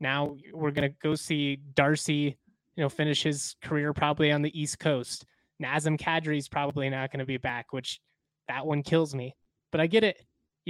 [0.00, 2.36] now we're going to go see Darcy,
[2.74, 5.24] you know, finish his career probably on the East Coast.
[5.62, 8.00] Nazem Kadri's probably not going to be back, which
[8.48, 9.36] that one kills me.
[9.70, 10.20] But I get it.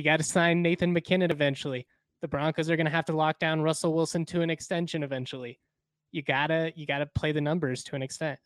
[0.00, 1.86] You got to sign Nathan MacKinnon eventually.
[2.22, 5.60] The Broncos are going to have to lock down Russell Wilson to an extension eventually.
[6.10, 8.38] You gotta you gotta play the numbers to an extent.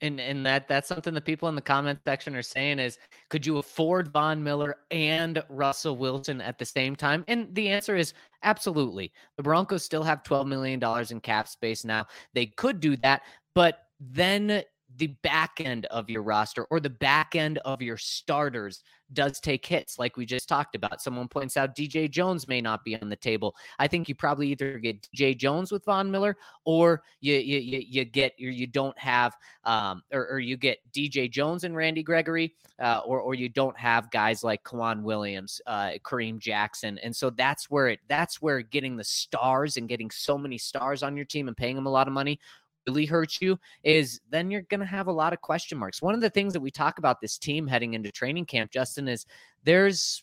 [0.00, 2.98] And and that that's something the people in the comment section are saying is
[3.30, 7.24] could you afford Von Miller and Russell Wilson at the same time?
[7.26, 9.10] And the answer is absolutely.
[9.38, 12.06] The Broncos still have 12 million dollars in cap space now.
[12.32, 13.22] They could do that,
[13.56, 14.62] but then
[14.96, 19.64] the back end of your roster or the back end of your starters does take
[19.66, 21.02] hits, like we just talked about.
[21.02, 23.54] Someone points out DJ Jones may not be on the table.
[23.78, 27.84] I think you probably either get DJ Jones with Von Miller, or you you you,
[27.86, 32.02] you get or you don't have, um, or, or you get DJ Jones and Randy
[32.02, 37.14] Gregory, uh, or or you don't have guys like K'Waun Williams, uh, Kareem Jackson, and
[37.14, 41.16] so that's where it that's where getting the stars and getting so many stars on
[41.16, 42.38] your team and paying them a lot of money
[42.86, 46.02] really hurt you is then you're going to have a lot of question marks.
[46.02, 49.08] One of the things that we talk about this team heading into training camp, Justin,
[49.08, 49.26] is
[49.64, 50.22] there's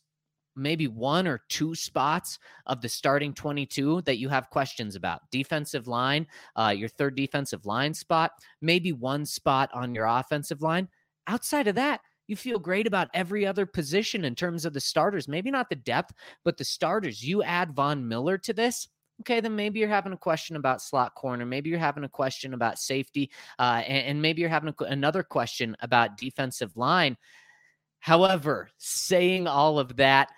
[0.55, 5.21] maybe one or two spots of the starting 22 that you have questions about.
[5.31, 10.87] Defensive line, uh, your third defensive line spot, maybe one spot on your offensive line.
[11.27, 15.27] Outside of that, you feel great about every other position in terms of the starters.
[15.27, 17.23] Maybe not the depth, but the starters.
[17.23, 18.89] You add Von Miller to this
[19.21, 21.45] okay, then maybe you're having a question about slot corner.
[21.45, 23.31] Maybe you're having a question about safety.
[23.59, 27.17] Uh, and, and, maybe you're having a, another question about defensive line.
[27.99, 30.29] However, saying all of that,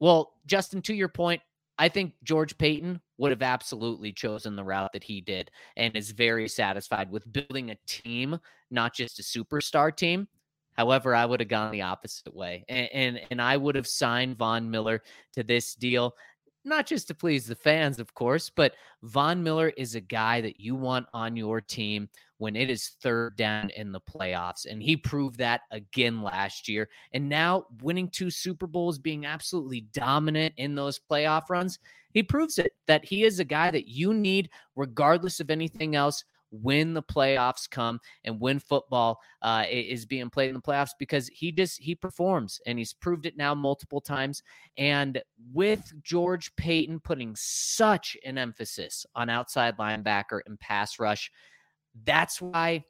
[0.00, 1.42] well, Justin, to your point,
[1.78, 6.10] I think George Paton would have absolutely chosen the route that he did and is
[6.10, 8.38] very satisfied with building a team,
[8.70, 10.28] not just a superstar team.
[10.78, 14.38] However, I would have gone the opposite way, and, and and, I would have signed
[14.38, 16.14] Von Miller to this deal
[16.68, 20.60] not just to please the fans, of course, but Von Miller is a guy that
[20.60, 24.66] you want on your team when it is third down in the playoffs.
[24.66, 26.88] And he proved that again last year.
[27.12, 31.78] And now winning two Super Bowls, being absolutely dominant in those playoff runs,
[32.12, 36.24] he proves it that he is a guy that you need, regardless of anything else,
[36.50, 41.28] when the playoffs come and when football uh, is being played in the playoffs because
[41.28, 44.42] he just he performs and he's proved it now multiple times.
[44.76, 45.20] And
[45.52, 51.30] with George Paton putting such an emphasis on outside linebacker and pass rush,
[52.04, 52.84] that's why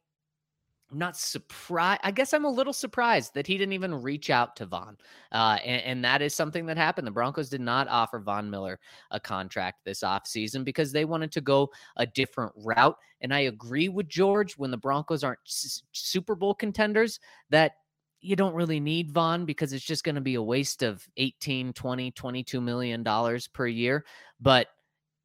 [0.90, 2.00] I'm not surprised.
[2.02, 4.96] I guess I'm a little surprised that he didn't even reach out to Von.
[5.32, 7.06] Uh, and, and, that is something that happened.
[7.06, 11.42] The Broncos did not offer Von Miller a contract this offseason because they wanted to
[11.42, 12.96] go a different route.
[13.20, 17.20] And I agree with George when the Broncos aren't s- Super Bowl contenders
[17.50, 17.72] that
[18.20, 21.74] you don't really need Von because it's just going to be a waste of 18,
[21.74, 24.06] 20, 22 million dollars per year.
[24.40, 24.68] But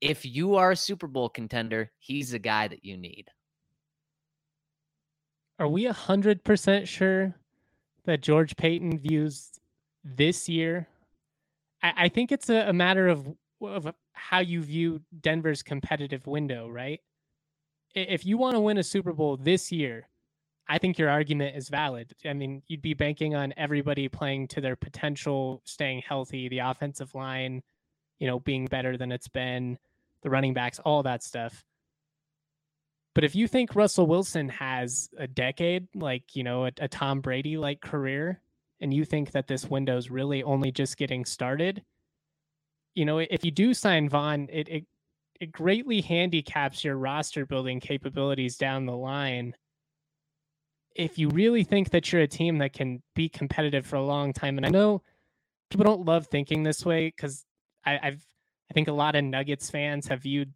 [0.01, 3.29] if you are a Super Bowl contender, he's the guy that you need
[5.59, 7.35] are we a hundred percent sure
[8.05, 9.51] that George Paton views
[10.03, 10.87] this year?
[11.81, 13.27] I, I think it's a, a matter of
[13.61, 16.99] of how you view Denver's competitive window, right?
[17.95, 20.09] If you want to win a Super Bowl this year,
[20.67, 22.13] I think your argument is valid.
[22.25, 27.13] I mean, you'd be banking on everybody playing to their potential, staying healthy, the offensive
[27.15, 27.61] line,
[28.19, 29.77] you know, being better than it's been,
[30.23, 31.63] the running backs, all that stuff.
[33.15, 37.21] But if you think Russell Wilson has a decade, like, you know, a, a Tom
[37.21, 38.41] Brady like career,
[38.81, 41.83] and you think that this window is really only just getting started,
[42.95, 44.85] you know, if you do sign Von, it, it
[45.39, 49.55] it greatly handicaps your roster building capabilities down the line.
[50.95, 54.31] If you really think that you're a team that can be competitive for a long
[54.31, 55.01] time, and I know
[55.69, 57.45] people don't love thinking this way because
[57.85, 58.23] I've
[58.69, 60.53] I think a lot of Nuggets fans have viewed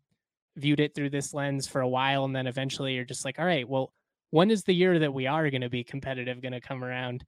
[0.58, 3.46] viewed it through this lens for a while and then eventually you're just like all
[3.46, 3.91] right well
[4.32, 7.24] when is the year that we are going to be competitive going to come around?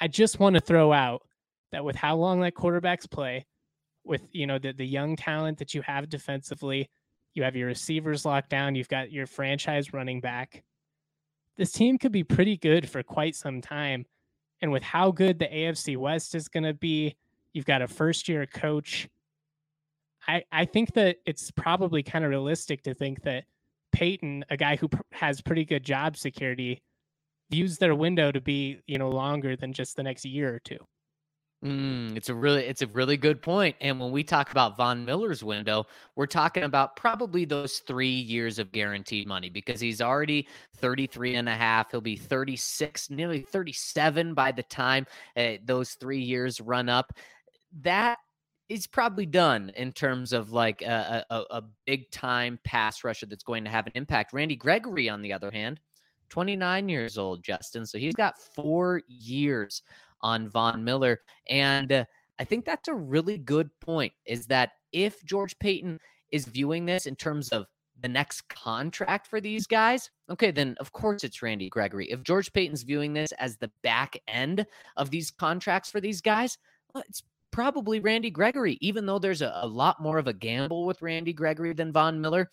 [0.00, 1.22] I just want to throw out
[1.70, 3.46] that with how long that quarterbacks play
[4.04, 6.90] with you know the, the young talent that you have defensively
[7.34, 10.64] you have your receivers locked down you've got your franchise running back
[11.56, 14.04] this team could be pretty good for quite some time
[14.60, 17.16] and with how good the afc west is going to be
[17.52, 19.08] you've got a first year coach
[20.28, 23.44] I, I think that it's probably kind of realistic to think that
[23.92, 26.82] Paton, a guy who pr- has pretty good job security,
[27.50, 30.78] views their window to be you know longer than just the next year or two.
[31.64, 33.76] Mm, it's a really it's a really good point.
[33.80, 38.58] And when we talk about Von Miller's window, we're talking about probably those 3 years
[38.58, 41.92] of guaranteed money because he's already 33 and a half.
[41.92, 45.06] He'll be 36, nearly 37 by the time
[45.36, 47.12] uh, those 3 years run up.
[47.82, 48.18] That
[48.72, 53.44] is probably done in terms of like a, a, a big time pass rusher that's
[53.44, 54.32] going to have an impact.
[54.32, 55.78] Randy Gregory, on the other hand,
[56.30, 57.84] 29 years old, Justin.
[57.84, 59.82] So he's got four years
[60.22, 61.20] on Von Miller.
[61.50, 62.04] And uh,
[62.38, 67.04] I think that's a really good point is that if George Paton is viewing this
[67.04, 67.66] in terms of
[68.00, 72.10] the next contract for these guys, okay, then of course it's Randy Gregory.
[72.10, 74.64] If George Paton's viewing this as the back end
[74.96, 76.56] of these contracts for these guys,
[76.94, 80.86] well, it's probably Randy Gregory, even though there's a, a lot more of a gamble
[80.86, 82.50] with Randy Gregory than Von Miller.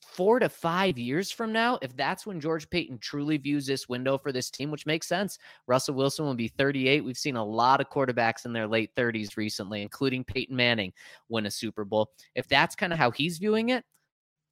[0.00, 4.18] Four to five years from now, if that's when George Paton truly views this window
[4.18, 7.02] for this team, which makes sense, Russell Wilson will be 38.
[7.02, 10.92] We've seen a lot of quarterbacks in their late 30s recently, including Peyton Manning
[11.28, 12.10] win a Super Bowl.
[12.34, 13.84] If that's kind of how he's viewing it,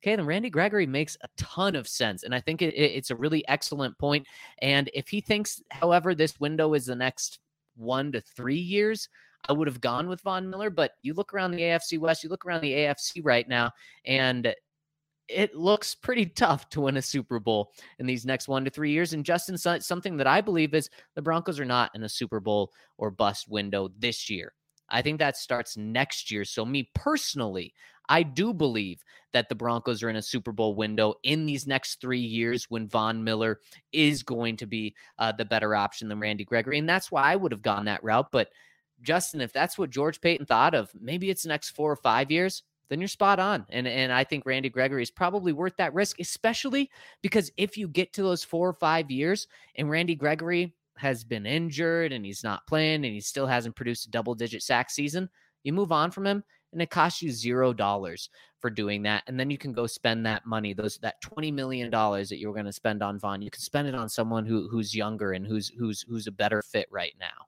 [0.03, 2.23] okay, then Randy Gregory makes a ton of sense.
[2.23, 4.27] And I think it, it, it's a really excellent point.
[4.63, 7.41] And if he thinks, however, this window is the next
[7.77, 9.09] one to three years,
[9.49, 10.71] I would have gone with Von Miller.
[10.71, 13.71] But you look around the AFC West, you look around the AFC right now,
[14.05, 14.55] and
[15.29, 18.91] it looks pretty tough to win a Super Bowl in these next one to three
[18.91, 19.13] years.
[19.13, 22.73] And Justin, something that I believe is the Broncos are not in a Super Bowl
[22.99, 24.53] or bust window this year.
[24.91, 26.45] I think that starts next year.
[26.45, 27.73] So, me personally,
[28.09, 32.01] I do believe that the Broncos are in a Super Bowl window in these next
[32.01, 33.61] three years when Von Miller
[33.93, 36.79] is going to be uh, the better option than Randy Gregory.
[36.79, 38.33] And that's why I would have gone that route.
[38.33, 38.49] But
[39.03, 42.63] Justin, if that's what George Paton thought of, maybe it's next four or five years,
[42.89, 43.65] then you're spot on.
[43.71, 46.91] And and I think Randy Gregory is probably worth that risk, especially
[47.23, 51.47] because if you get to those four or five years and Randy Gregory has been
[51.47, 55.31] injured and he's not playing and he still hasn't produced a double digit sack season,
[55.63, 59.23] you move on from him and it costs you zero dollars for doing that.
[59.27, 62.53] And then you can go spend that money, those that twenty million dollars that you're
[62.53, 63.41] going to spend on Von.
[63.41, 66.61] You can spend it on someone who who's younger and who's who's who's a better
[66.63, 67.47] fit right now.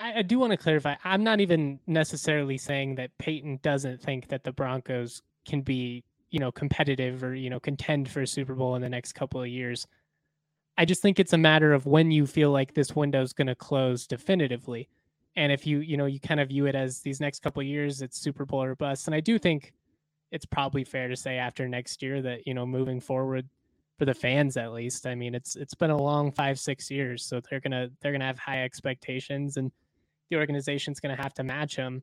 [0.00, 0.96] I, I do want to clarify.
[1.04, 6.38] I'm not even necessarily saying that Paton doesn't think that the Broncos can be, you
[6.38, 9.48] know, competitive or you know contend for a Super Bowl in the next couple of
[9.48, 9.86] years.
[10.76, 13.46] I just think it's a matter of when you feel like this window is going
[13.46, 14.88] to close definitively,
[15.36, 17.66] and if you you know you kind of view it as these next couple of
[17.66, 19.06] years, it's Super Bowl or bust.
[19.06, 19.72] And I do think
[20.32, 23.48] it's probably fair to say after next year that you know moving forward
[23.98, 25.06] for the fans at least.
[25.06, 28.24] I mean, it's it's been a long five six years, so they're gonna they're gonna
[28.24, 29.70] have high expectations, and
[30.30, 32.02] the organization's gonna have to match them.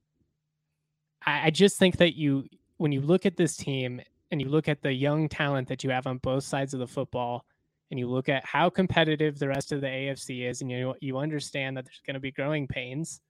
[1.25, 2.45] I, I just think that you
[2.77, 4.01] when you look at this team
[4.31, 6.87] and you look at the young talent that you have on both sides of the
[6.87, 7.45] football,
[7.91, 11.17] and you look at how competitive the rest of the AFC is, and you you
[11.17, 13.21] understand that there's going to be growing pains.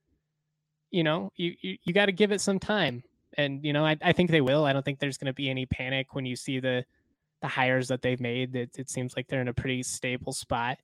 [0.90, 3.02] You know, you you, you got to give it some time,
[3.36, 4.64] and you know, I, I think they will.
[4.64, 6.84] I don't think there's going to be any panic when you see the
[7.42, 8.54] the hires that they've made.
[8.54, 10.78] It, it seems like they're in a pretty stable spot.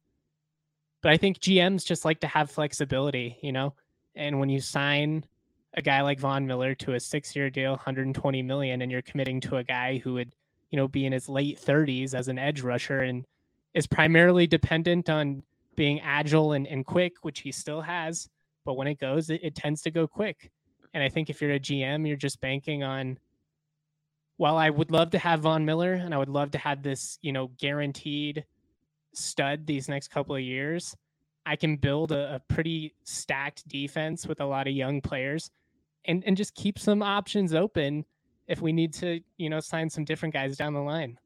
[1.01, 3.75] But I think GMs just like to have flexibility, you know.
[4.19, 5.25] And when you sign
[5.75, 9.57] a guy like Von Miller to a six-year deal, 120 million, and you're committing to
[9.57, 10.33] a guy who would,
[10.71, 13.25] you know, be in his late 30s as an edge rusher and
[13.75, 15.43] is primarily dependent on
[15.77, 18.29] being agile and, and quick, which he still has.
[18.65, 20.51] But when it goes, it, it tends to go quick.
[20.93, 23.19] And I think if you're a GM, you're just banking on
[24.39, 27.19] while I would love to have Von Miller and I would love to have this,
[27.23, 28.45] you know, guaranteed
[29.13, 30.97] stud these next couple of years,
[31.49, 35.51] I can build a, a, pretty stacked defense with a lot of young players
[36.05, 38.05] and, and just keep some options open
[38.47, 41.19] if we need to, you know, sign some different guys down the line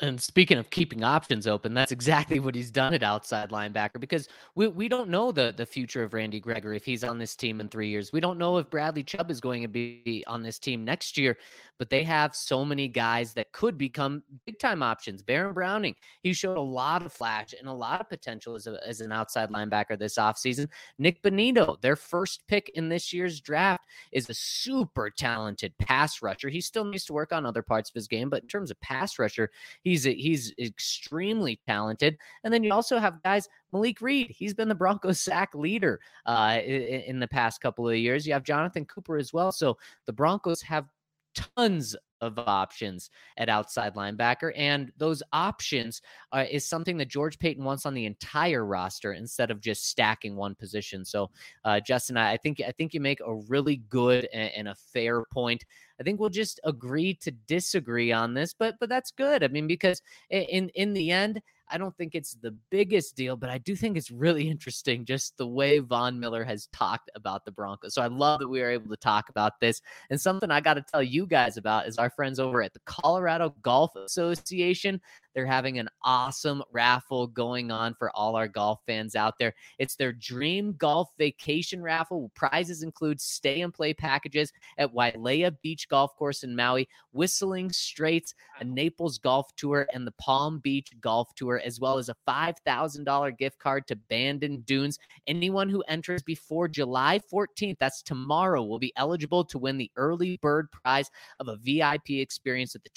[0.00, 4.28] and speaking of keeping options open, that's exactly what he's done at outside linebacker because
[4.54, 7.60] we, we don't know the, the future of Randy Gregory if he's on this team
[7.60, 8.12] in three years.
[8.12, 11.36] We don't know if Bradley Chubb is going to be on this team next year,
[11.78, 15.22] but they have so many guys that could become big time options.
[15.22, 18.78] Baron Browning, he showed a lot of flash and a lot of potential as, a,
[18.86, 20.68] as an outside linebacker this offseason.
[20.98, 26.48] Nick Bonitto, their first pick in this year's draft, is a super talented pass rusher.
[26.48, 28.80] He still needs to work on other parts of his game, but in terms of
[28.80, 29.50] pass rusher,
[29.82, 32.16] He's he's extremely talented.
[32.42, 34.30] And then you also have guys Malik Reed.
[34.30, 38.26] He's been the Broncos sack leader uh, in, in the past couple of years.
[38.26, 39.52] You have Jonathan Cooper as well.
[39.52, 40.86] So the Broncos have
[41.34, 44.52] tons of options at outside linebacker.
[44.56, 46.00] And those options
[46.32, 50.34] uh, is something that George Paton wants on the entire roster instead of just stacking
[50.36, 51.04] one position.
[51.04, 51.30] So,
[51.64, 55.24] uh, Justin, I think I think you make a really good and, and a fair
[55.32, 55.64] point.
[56.00, 59.44] I think we'll just agree to disagree on this, but but that's good.
[59.44, 63.50] I mean, because in in the end, I don't think it's the biggest deal, but
[63.50, 67.52] I do think it's really interesting just the way Von Miller has talked about the
[67.52, 67.94] Broncos.
[67.94, 69.80] So I love that we are able to talk about this.
[70.10, 72.80] And something I got to tell you guys about is our friends over at the
[72.86, 75.00] Colorado Golf Association.
[75.34, 79.54] They're having an awesome raffle going on for all our golf fans out there.
[79.78, 82.30] It's their dream golf vacation raffle.
[82.34, 88.34] Prizes include stay and play packages at Wailea Beach Golf Course in Maui, Whistling Straits,
[88.60, 93.38] a Naples golf tour, and the Palm Beach Golf Tour, as well as a $5,000
[93.38, 94.98] gift card to Bandon Dunes.
[95.26, 100.38] Anyone who enters before July 14th, that's tomorrow, will be eligible to win the early
[100.42, 101.10] bird prize
[101.40, 102.90] of a VIP experience at the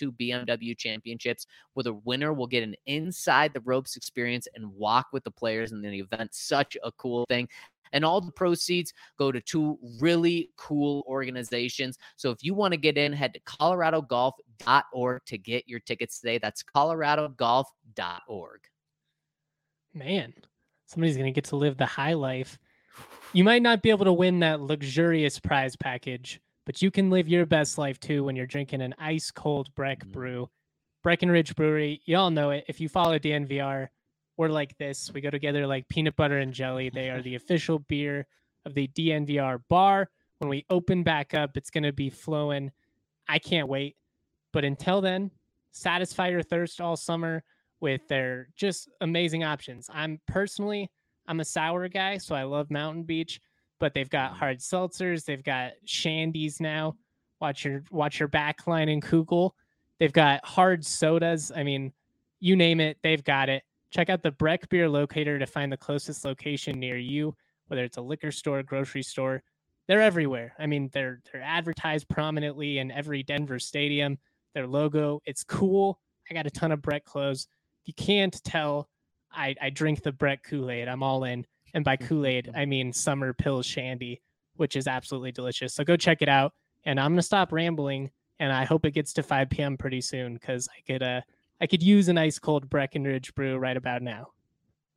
[0.00, 5.08] 2022 BMW Championships where the winner will get an inside the ropes experience and walk
[5.12, 6.34] with the players in the event.
[6.34, 7.48] Such a cool thing.
[7.92, 11.98] And all the proceeds go to two really cool organizations.
[12.16, 16.38] So if you want to get in, head to coloradogolf.org to get your tickets today.
[16.38, 18.60] That's coloradogolf.org.
[19.92, 20.32] Man,
[20.86, 22.60] somebody's going to get to live the high life.
[23.32, 27.28] You might not be able to win that luxurious prize package, but you can live
[27.28, 30.12] your best life too when you're drinking an ice cold Breck mm-hmm.
[30.12, 30.50] brew
[31.02, 32.02] Breckenridge Brewery.
[32.04, 32.64] You all know it.
[32.68, 33.88] If you follow DNVR,
[34.36, 35.10] we're like this.
[35.12, 36.90] We go together like peanut butter and jelly.
[36.90, 38.26] They are the official beer
[38.66, 40.10] of the DNVR bar.
[40.38, 42.70] When we open back up, it's going to be flowing.
[43.28, 43.96] I can't wait.
[44.52, 45.30] But until then,
[45.72, 47.44] satisfy your thirst all summer
[47.80, 49.88] with their just amazing options.
[49.92, 50.90] I'm personally,
[51.26, 53.40] I'm a sour guy, so I love Mountain Beach,
[53.80, 54.38] but they've got mm-hmm.
[54.38, 56.96] hard seltzers, they've got shandies now.
[57.40, 59.52] Watch your watch your backline in Kugel.
[59.98, 61.50] They've got hard sodas.
[61.54, 61.92] I mean,
[62.38, 63.64] you name it, they've got it.
[63.90, 67.34] Check out the Breck Beer Locator to find the closest location near you,
[67.66, 69.42] whether it's a liquor store, grocery store.
[69.88, 70.54] They're everywhere.
[70.58, 74.18] I mean, they're they're advertised prominently in every Denver stadium.
[74.54, 75.98] Their logo, it's cool.
[76.30, 77.48] I got a ton of Breck clothes.
[77.82, 78.88] If you can't tell,
[79.32, 80.88] I, I drink the Breck Kool-Aid.
[80.88, 81.46] I'm all in.
[81.74, 84.20] And by Kool-Aid, I mean summer pill shandy,
[84.56, 85.74] which is absolutely delicious.
[85.74, 86.52] So go check it out.
[86.84, 89.76] And I'm gonna stop rambling and I hope it gets to 5 p.m.
[89.76, 91.20] pretty soon because I could uh
[91.60, 94.28] I could use an ice cold Breckenridge brew right about now.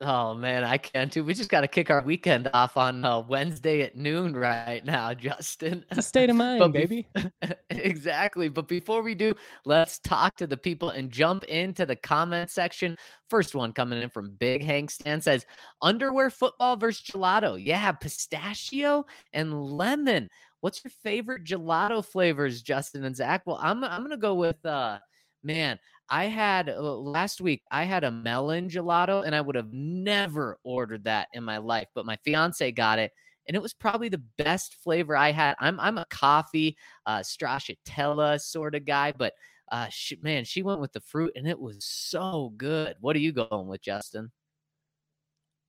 [0.06, 1.24] Oh man, I can too.
[1.24, 5.14] We just got to kick our weekend off on uh, Wednesday at noon right now,
[5.14, 5.86] Justin.
[5.91, 7.08] A state of mind, But baby.
[7.70, 8.49] exactly.
[8.49, 9.34] But before we do,
[9.64, 12.97] let's talk to the people and jump into the comment section.
[13.30, 15.45] First one coming in from Big Hank Stan says,
[15.82, 17.58] underwear football versus gelato.
[17.64, 20.30] Yeah, pistachio and lemon.
[20.60, 23.43] What's your favorite gelato flavors, Justin and Zac?
[23.45, 24.99] Well, I'm I'm gonna go with uh
[25.43, 25.80] man,
[26.10, 30.60] I had uh, last week I had a melon gelato and I would have never
[30.64, 33.12] ordered that in my life, but my fiance got it
[33.47, 35.56] and it was probably the best flavor I had.
[35.60, 39.34] I'm I'm a coffee uh stracciatella sort of guy, but
[39.72, 42.95] uh she, man, she went with the fruit and it was so good.
[42.99, 44.32] What are you going with, Justin?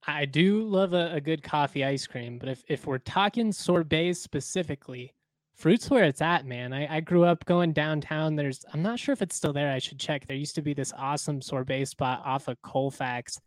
[0.07, 4.21] I do love a, a good coffee ice cream, but if, if we're talking sorbets
[4.21, 5.15] specifically,
[5.55, 6.73] fruit's where it's at, man.
[6.73, 8.37] I, I grew up going downtown.
[8.37, 9.73] There's, I'm not sure if it's still there.
[9.73, 10.27] I should check.
[10.27, 13.41] There used to be this awesome sorbet spot off of Colfax.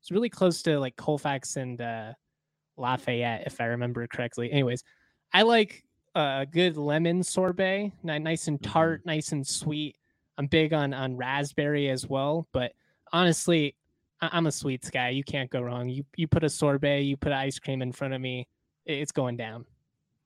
[0.00, 2.12] It's really close to like Colfax and uh,
[2.76, 4.52] Lafayette, if I remember correctly.
[4.52, 4.84] Anyways,
[5.32, 5.84] I like
[6.14, 9.96] a good lemon sorbet, nice and tart, nice and sweet.
[10.36, 12.72] I'm big on on raspberry as well, but
[13.12, 13.76] honestly,
[14.20, 15.10] I- I'm a sweets guy.
[15.10, 15.88] You can't go wrong.
[15.88, 18.48] You you put a sorbet, you put ice cream in front of me,
[18.84, 19.64] it's going down.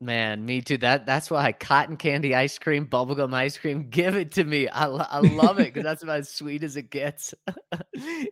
[0.00, 0.78] Man, me too.
[0.78, 4.68] That that's why cotton candy ice cream, bubblegum ice cream, give it to me.
[4.68, 7.34] I, I love it because that's about as sweet as it gets.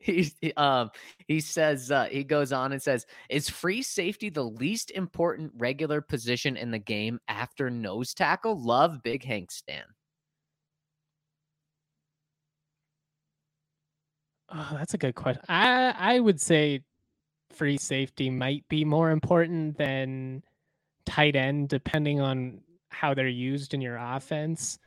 [0.01, 0.91] He, um
[1.29, 6.01] he says uh, he goes on and says, "Is free safety the least important regular
[6.01, 9.85] position in the game after nose tackle?" Love Big Hank Stan.
[14.51, 15.43] Oh, that's a good question.
[15.49, 16.83] I I would say
[17.53, 20.43] free safety might be more important than
[21.07, 24.79] tight end, depending on how they're used in your offense.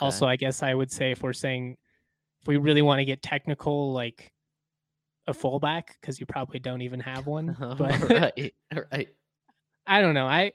[0.00, 1.76] Also, I guess I would say if we're saying
[2.40, 4.32] if we really want to get technical, like
[5.26, 7.56] a fullback, because you probably don't even have one.
[7.78, 8.54] But oh, right,
[8.92, 9.08] right.
[9.86, 10.26] I don't know.
[10.26, 10.52] I,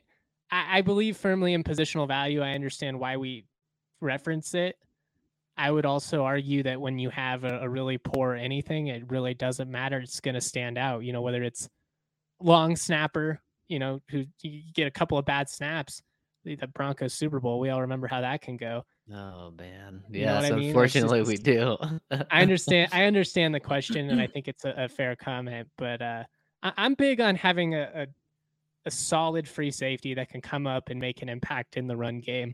[0.52, 2.42] I I believe firmly in positional value.
[2.42, 3.46] I understand why we
[4.02, 4.76] reference it.
[5.56, 9.34] I would also argue that when you have a, a really poor anything, it really
[9.36, 10.00] doesn't matter.
[10.00, 11.04] It's going to stand out.
[11.04, 11.70] You know, whether it's
[12.40, 13.40] long snapper,
[13.74, 16.04] you know, who you get a couple of bad snaps,
[16.46, 17.60] the the Broncos Super Bowl.
[17.60, 18.86] We all remember how that can go.
[19.12, 20.52] Oh man, You know yes.
[20.52, 20.68] I mean?
[20.68, 21.76] Unfortunately, we do.
[22.32, 22.90] I understand.
[22.94, 25.68] I understand the question, and I think it's a, a fair comment.
[25.78, 26.24] But uh,
[26.62, 28.08] I, I'm big on having a, a
[28.86, 32.20] a solid free safety that can come up and make an impact in the run
[32.20, 32.54] game.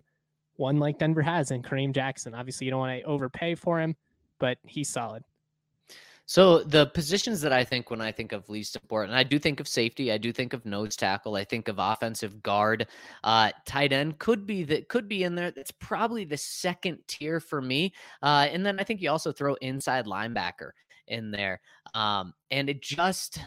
[0.56, 2.34] One like Denver has in Kareem Jackson.
[2.34, 3.96] Obviously, you don't want to overpay for him,
[4.40, 5.24] but he's solid.
[6.30, 9.60] So the positions that I think when I think of least important, I do think
[9.60, 12.86] of safety, I do think of nose tackle, I think of offensive guard,
[13.24, 15.50] uh, tight end could be that could be in there.
[15.50, 17.96] That's probably the second tier for me.
[18.22, 20.70] Uh, and then I think you also throw inside linebacker
[21.08, 21.62] in there.
[21.96, 23.40] Um, and it just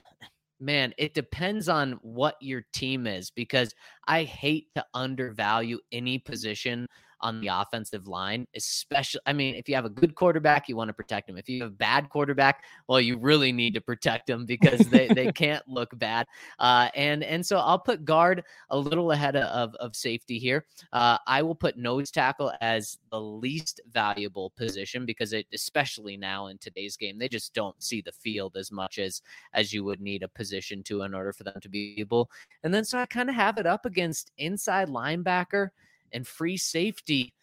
[0.59, 3.73] man, it depends on what your team is because
[4.09, 6.89] I hate to undervalue any position
[7.23, 9.21] on the offensive line, especially.
[9.27, 11.39] I mean, if you have a good quarterback, you want to protect him.
[11.39, 15.09] If you have a bad quarterback, well, you really need to protect them because they,
[15.09, 16.27] they can't look bad.
[16.59, 20.67] Uh, and and so I'll put guard a little ahead of, of safety here.
[20.93, 26.49] Uh, I will put nose tackle as the least valuable position because it, especially now
[26.49, 29.23] in today's game, they just don't see the field as much as
[29.55, 32.31] as you would need a position to in order for them to be able.
[32.65, 35.71] And then so I kind of have it up against inside linebacker
[36.13, 37.35] and free safety.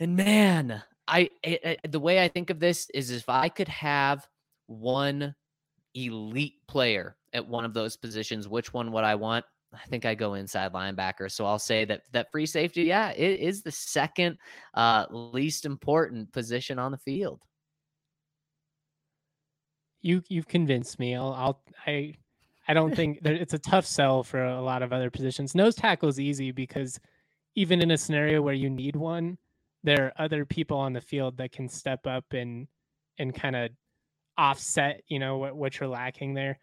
[0.00, 4.26] And man, I, I, the way I think of this is if I could have
[4.66, 5.34] one
[5.94, 9.44] elite player at one of those positions, which one would I want?
[9.72, 11.30] I think I go inside linebacker.
[11.30, 14.38] So I'll say that that free safety, yeah, it is the second
[14.74, 17.42] uh, least important position on the field.
[20.00, 21.14] You you've convinced me.
[21.16, 22.14] I'll, I'll I
[22.68, 25.54] I don't think that it's a tough sell for a lot of other positions.
[25.54, 26.98] Nose tackle is easy because
[27.54, 29.38] even in a scenario where you need one,
[29.82, 32.66] there are other people on the field that can step up and
[33.18, 33.70] and kind of
[34.36, 36.58] offset, you know, what what you're lacking there.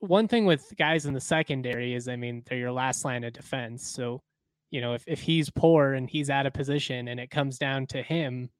[0.00, 3.32] One thing with guys in the secondary is, I mean, they're your last line of
[3.32, 3.88] defense.
[3.88, 4.22] So,
[4.70, 7.86] you know, if if he's poor and he's out of position and it comes down
[7.88, 8.50] to him,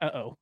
[0.00, 0.36] uh oh,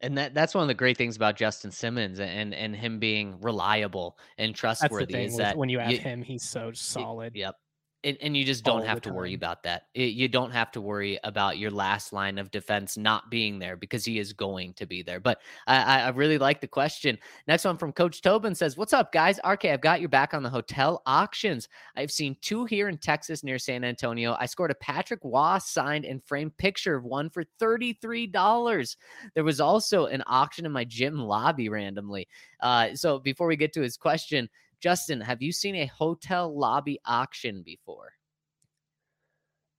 [0.00, 3.40] And that that's one of the great things about Justin Simmons and and him being
[3.40, 5.26] reliable and that's the trustworthy thing.
[5.28, 7.34] is that when you have you- him, he's so solid.
[7.34, 7.56] Yep.
[8.04, 9.86] And, and you just don't have to worry about that.
[9.92, 13.76] It, you don't have to worry about your last line of defense not being there
[13.76, 15.18] because he is going to be there.
[15.18, 17.18] But I, I really like the question.
[17.48, 19.40] Next one from Coach Tobin says, What's up, guys?
[19.44, 21.68] RK, I've got your back on the hotel auctions.
[21.96, 24.36] I've seen two here in Texas near San Antonio.
[24.38, 28.96] I scored a Patrick Waugh signed and framed picture of one for $33.
[29.34, 32.28] There was also an auction in my gym lobby randomly.
[32.60, 34.48] Uh, so before we get to his question,
[34.80, 38.12] Justin, have you seen a hotel lobby auction before?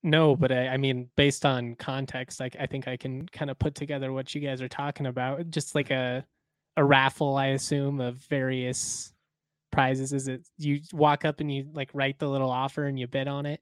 [0.02, 3.60] No, but I, I mean, based on context, like I think I can kind of
[3.60, 5.50] put together what you guys are talking about.
[5.50, 6.20] Just like mm-hmm.
[6.20, 6.26] a
[6.78, 9.14] a raffle, I assume, of various
[9.72, 10.14] prizes.
[10.14, 13.28] Is it you walk up and you like write the little offer and you bid
[13.28, 13.62] on it?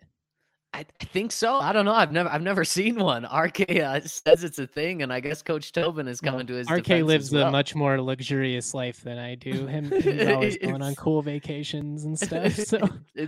[0.78, 1.56] I, think so.
[1.56, 1.94] I don't know.
[1.94, 3.26] I've never I've never seen one.
[3.26, 6.54] RK uh, says it's a thing, and I guess Coach Tobin is coming well, to
[6.54, 6.70] his.
[6.70, 7.48] RK lives well.
[7.48, 9.66] a much more luxurious life than I do.
[9.66, 12.56] Him he's always going on cool vacations and stuff.
[12.68, 12.80] So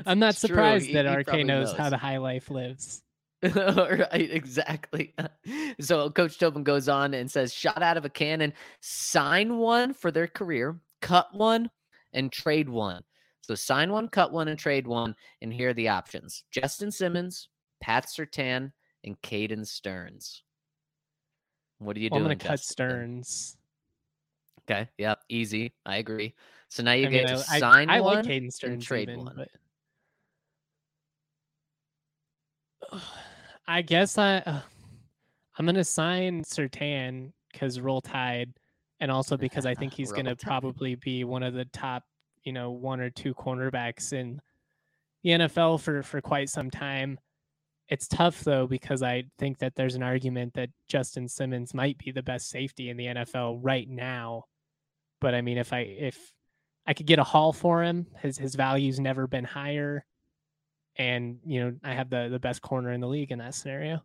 [0.05, 3.01] I'm not surprised that he, RK knows, knows how the high life lives.
[3.41, 5.13] right, exactly.
[5.79, 10.11] So Coach Tobin goes on and says, "Shot out of a cannon, sign one for
[10.11, 11.69] their career, cut one,
[12.11, 13.03] and trade one."
[13.49, 15.15] So sign one, cut one, and trade one.
[15.41, 17.49] And here are the options Justin Simmons,
[17.81, 18.71] Pat Surtain,
[19.03, 20.43] and Caden Sterns.
[21.79, 22.31] What are you well, doing?
[22.31, 23.57] I'm going to cut Sterns.
[24.69, 24.87] Okay.
[24.99, 25.21] Yep.
[25.29, 25.73] Easy.
[25.83, 26.35] I agree.
[26.67, 28.83] So now you I get mean, to I, sign I, one like Caden Sterns and
[28.83, 29.47] trade even, one.
[32.91, 33.01] But...
[33.67, 34.61] I guess I uh,
[35.57, 38.53] I'm gonna sign Surtain because roll tide,
[38.99, 42.03] and also because I think he's gonna probably be one of the top
[42.49, 44.41] you know one or two cornerbacks in
[45.21, 47.19] the NFL for for quite some time.
[47.89, 52.11] It's tough though because I think that there's an argument that Justin Simmons might be
[52.11, 54.45] the best safety in the NFL right now.
[55.21, 56.33] But I mean, if I if
[56.87, 60.03] I could get a haul for him, his his value's never been higher,
[60.95, 64.01] and you know I have the the best corner in the league in that scenario.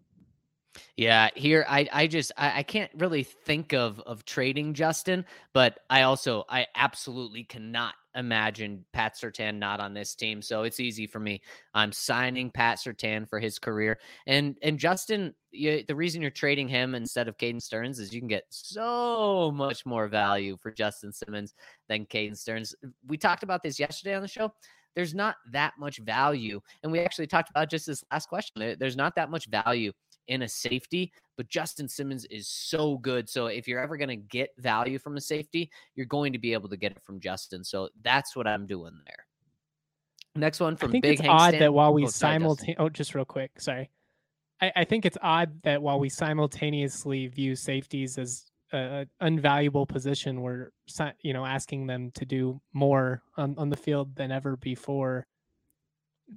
[0.97, 5.79] Yeah, here I I just I, I, can't really think of of trading Justin, but
[5.91, 10.41] I also I absolutely cannot imagine Pat Surtain not on this team.
[10.41, 11.43] So it's easy for me.
[11.75, 15.35] I'm signing Pat Surtain for his career, and and Justin.
[15.57, 19.53] You, the reason you're trading him instead of Caden Sterns is you can get so
[19.55, 21.55] much more value for Justin Simmons
[21.89, 22.75] than Caden Sterns.
[23.07, 24.53] We talked about this yesterday on the show
[24.95, 26.61] there's not that much value.
[26.83, 28.77] And we actually talked about just this last question.
[28.79, 29.93] There's not that much value
[30.29, 33.29] in a safety, but Justin Simmons is so good.
[33.29, 36.53] So if you're ever going to get value from a safety, you're going to be
[36.53, 37.64] able to get it from Justin.
[37.64, 39.27] So that's what I'm doing there.
[40.37, 43.14] Next one from I think Big it's odd that while we oh, simultaneously, oh, just
[43.14, 43.91] real quick, sorry.
[44.61, 50.41] I, I think it's odd that while we simultaneously view safeties as an unvaluable position,
[50.41, 50.70] we're
[51.22, 55.27] you know asking them to do more on, on the field than ever before.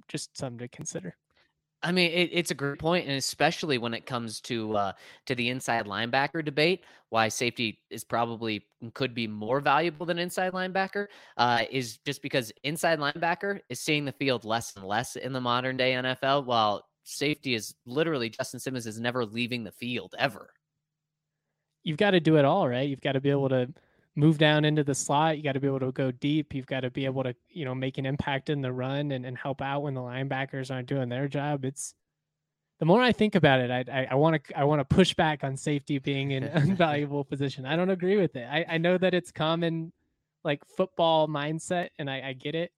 [0.06, 1.16] Just something to consider.
[1.82, 4.92] I mean, it, it's a great point, and especially when it comes to uh,
[5.26, 10.52] to the inside linebacker debate, why safety is probably could be more valuable than inside
[10.52, 11.06] linebacker
[11.36, 15.40] uh, is just because inside linebacker is seeing the field less and less in the
[15.40, 20.50] modern day NFL, while safety is literally Justin Simmons is never leaving the field ever.
[21.84, 22.88] You've got to do it all, right?
[22.88, 23.72] You've got to be able to
[24.18, 25.36] move down into the slot.
[25.36, 26.52] You got to be able to go deep.
[26.52, 29.24] You've got to be able to, you know, make an impact in the run and,
[29.24, 31.64] and help out when the linebackers aren't doing their job.
[31.64, 31.94] It's
[32.80, 35.44] the more I think about it, I I want to I want to push back
[35.44, 37.64] on safety being an invaluable position.
[37.64, 38.48] I don't agree with it.
[38.50, 39.92] I, I know that it's common
[40.42, 42.72] like football mindset and I, I get it.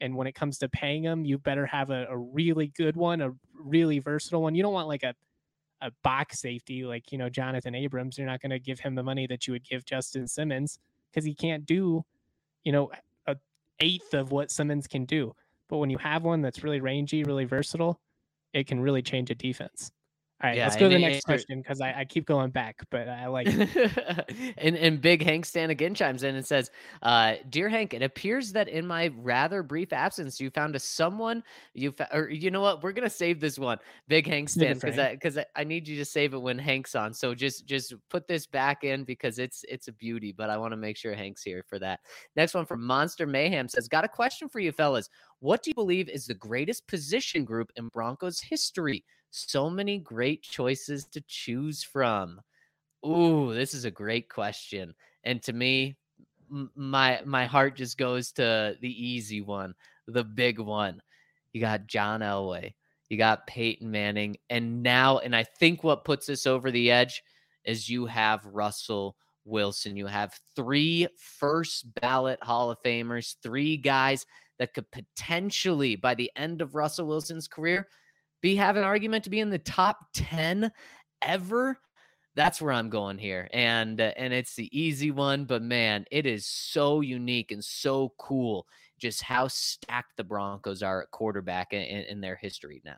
[0.00, 3.20] And when it comes to paying them, you better have a, a really good one,
[3.20, 4.54] a really versatile one.
[4.54, 5.14] You don't want like a
[5.84, 8.18] a box safety like you know Jonathan Abrams.
[8.18, 10.78] You're not going to give him the money that you would give Justin Simmons
[11.12, 12.04] because he can't do,
[12.64, 12.90] you know,
[13.26, 13.36] a
[13.80, 15.34] eighth of what Simmons can do.
[15.68, 18.00] But when you have one that's really rangy, really versatile,
[18.52, 19.92] it can really change a defense.
[20.44, 22.84] All right, yeah, let's go to the next question because I, I, keep going back,
[22.90, 24.54] but I like it.
[24.58, 26.70] and, and Big Hank Stan again chimes in and says,
[27.00, 31.42] uh, Dear Hank, it appears that in my rather brief absence, you found a someone
[31.72, 32.82] you fa- or you know what?
[32.82, 35.96] We're gonna save this one, Big Hank Stan, because I because I, I need you
[35.96, 37.14] to save it when Hank's on.
[37.14, 40.72] So just just put this back in because it's it's a beauty, but I want
[40.72, 42.00] to make sure Hank's here for that.
[42.36, 45.08] Next one from Monster Mayhem says, Got a question for you, fellas.
[45.40, 49.04] What do you believe is the greatest position group in Broncos history?
[49.36, 52.40] So many great choices to choose from.
[53.04, 54.94] Ooh, this is a great question.
[55.24, 55.96] And to me,
[56.76, 59.74] my my heart just goes to the easy one,
[60.06, 61.02] the big one.
[61.52, 62.74] You got John Elway,
[63.08, 67.20] you got Peyton Manning, and now, and I think what puts us over the edge
[67.64, 69.96] is you have Russell Wilson.
[69.96, 74.26] You have three first ballot Hall of Famers, three guys
[74.60, 77.88] that could potentially, by the end of Russell Wilson's career,
[78.44, 80.70] be have an argument to be in the top 10
[81.22, 81.78] ever
[82.36, 83.48] that's where I'm going here.
[83.52, 88.12] And uh, and it's the easy one, but man, it is so unique and so
[88.18, 88.66] cool
[88.98, 92.96] just how stacked the Broncos are at quarterback in, in their history now.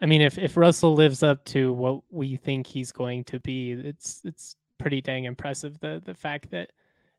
[0.00, 3.72] I mean, if if Russell lives up to what we think he's going to be,
[3.72, 5.78] it's it's pretty dang impressive.
[5.80, 6.72] The the fact that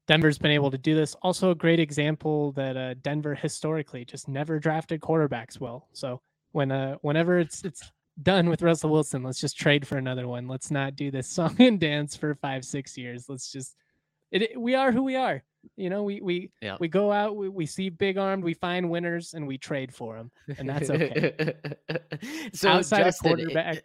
[0.07, 1.15] Denver's been able to do this.
[1.21, 5.87] Also, a great example that uh, Denver historically just never drafted quarterbacks well.
[5.93, 7.91] So when uh whenever it's it's
[8.21, 9.23] done with Russell Wilson.
[9.23, 10.47] Let's just trade for another one.
[10.47, 13.25] Let's not do this song and dance for five, six years.
[13.29, 13.75] Let's just
[14.31, 15.43] it, we are who we are.
[15.77, 16.77] You know, we we yeah.
[16.79, 20.15] we go out, we, we see big armed, we find winners, and we trade for
[20.15, 21.55] them, and that's okay.
[22.53, 23.83] so outside Justin, of quarterback.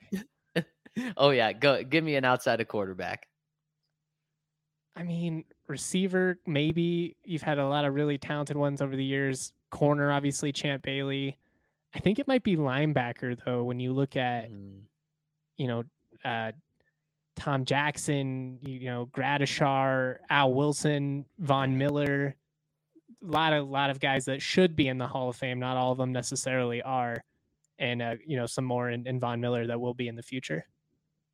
[1.16, 3.26] oh yeah, go give me an outside of quarterback.
[4.94, 9.52] I mean, receiver maybe you've had a lot of really talented ones over the years.
[9.70, 11.38] Corner, obviously, Champ Bailey.
[11.94, 13.64] I think it might be linebacker though.
[13.64, 14.80] When you look at, mm.
[15.56, 15.84] you know,
[16.24, 16.52] uh,
[17.36, 22.36] Tom Jackson, you know, Gradishar, Al Wilson, Von Miller,
[23.22, 25.58] a lot of lot of guys that should be in the Hall of Fame.
[25.58, 27.24] Not all of them necessarily are,
[27.78, 30.22] and uh, you know, some more in, in Von Miller that will be in the
[30.22, 30.66] future.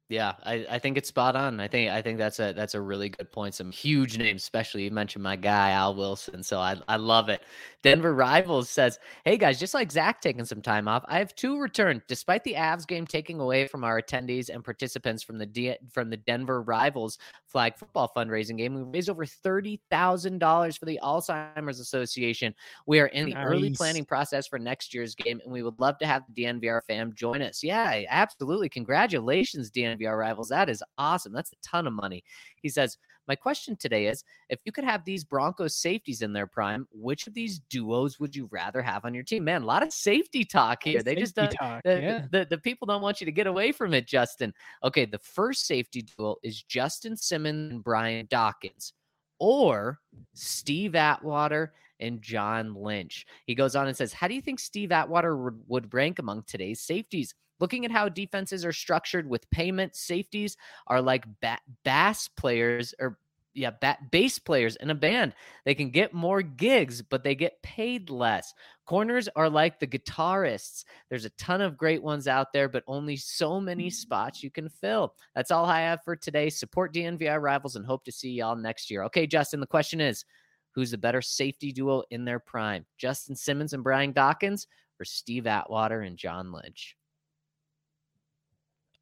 [0.09, 1.59] Yeah, I, I think it's spot on.
[1.59, 3.57] I think I think that's a that's a really good point.
[3.57, 6.45] Some huge names, especially you mentioned my guy Al Wilson.
[6.45, 7.43] So I I love it.
[7.83, 11.59] Denver Rivals says, Hey guys, just like Zac taking some time off, I have two
[11.59, 12.03] returned.
[12.07, 16.09] Despite the Avs game taking away from our attendees and participants from the D- from
[16.11, 21.01] the Denver Rivals flag football fundraising game, we raised over thirty thousand dollars for the
[21.03, 22.55] Alzheimer's Association.
[22.87, 23.45] We are in the nice.
[23.45, 26.83] early planning process for next year's game, and we would love to have the DNVR
[26.87, 27.65] fam join us.
[27.65, 28.69] Yeah, absolutely.
[28.69, 30.51] Congratulations, DNVR Our rivals.
[30.51, 31.33] That is awesome.
[31.33, 32.23] That's a ton of money.
[32.61, 36.47] He says, my question today is if you could have these Broncos safeties in their
[36.47, 39.45] prime, which of these duos would you rather have on your team?
[39.45, 41.03] Man, a lot of safety talk here.
[41.03, 42.27] They just uh, talk, the, yeah.
[42.31, 44.53] the, the people don't want you to get away from it, Justin.
[44.85, 48.93] Okay, the first safety duel is Justin Simmons and Brian Dawkins,
[49.39, 50.01] or
[50.35, 53.27] Steve Atwater and John Lynch.
[53.47, 56.45] He goes on and says, How do you think Steve Atwater would, would rank among
[56.47, 57.35] today's safeties?
[57.61, 63.19] Looking at how defenses are structured with payment safeties are like ba- bass players or
[63.57, 63.71] yeah,
[64.11, 65.33] bass players in a band.
[65.65, 68.53] They can get more gigs, but they get paid less.
[68.85, 70.85] Corners are like the guitarists.
[71.09, 74.69] There's a ton of great ones out there, but only so many spots you can
[74.69, 75.15] fill.
[75.35, 76.51] That's all I have for today.
[76.51, 79.03] Support DNVR rivals and hope to see y'all next year.
[79.05, 80.25] Okay, Justin, the question is
[80.73, 82.85] who's the better safety duo in their prime?
[82.99, 84.67] Justin Simmons and Brian Dawkins
[85.01, 86.95] or Steve Atwater and John Lynch?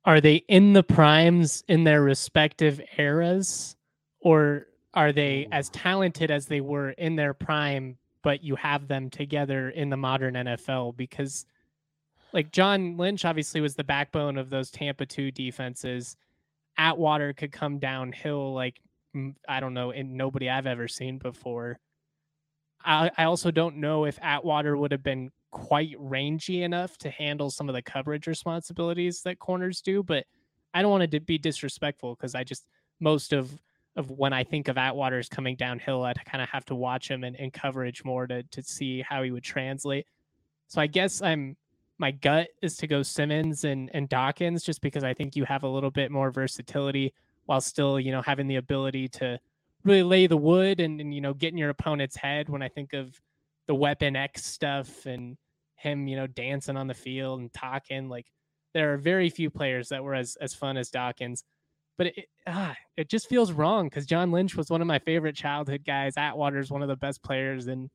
[0.04, 3.76] Are they in the primes in their respective eras?
[4.20, 9.10] Or are they as talented as they were in their prime but you have them
[9.10, 11.44] together in the modern NFL because
[12.32, 16.16] like John Lynch obviously was the backbone of those Tampa 2 defenses.
[16.76, 18.80] Atwater could come downhill like
[19.46, 21.78] I don't know and nobody I've ever seen before.
[22.84, 27.48] I, I also don't know if Atwater would have been quite rangy enough to handle
[27.48, 30.02] some of the coverage responsibilities that corners do.
[30.02, 30.24] But
[30.74, 32.66] I don't want to be disrespectful because I just
[33.00, 33.56] most of
[33.96, 37.22] of when I think of Atwater's coming downhill, I kind of have to watch him
[37.22, 40.06] and, in coverage more to to see how he would translate.
[40.66, 41.56] So I guess I'm
[41.98, 45.62] my gut is to go Simmons and and Dawkins just because I think you have
[45.62, 47.14] a little bit more versatility
[47.46, 49.38] while still you know having the ability to
[49.84, 52.68] really lay the wood and, and you know get in your opponent's head when I
[52.68, 53.20] think of
[53.68, 55.36] the weapon X stuff and
[55.76, 58.08] him, you know, dancing on the field and talking.
[58.08, 58.26] Like
[58.72, 61.44] there are very few players that were as as fun as Dawkins.
[61.96, 65.36] But it ah, it just feels wrong because John Lynch was one of my favorite
[65.36, 66.14] childhood guys.
[66.16, 67.88] Atwater is one of the best players in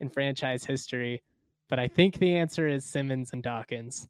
[0.00, 1.22] in franchise history.
[1.68, 4.08] But I think the answer is Simmons and Dawkins.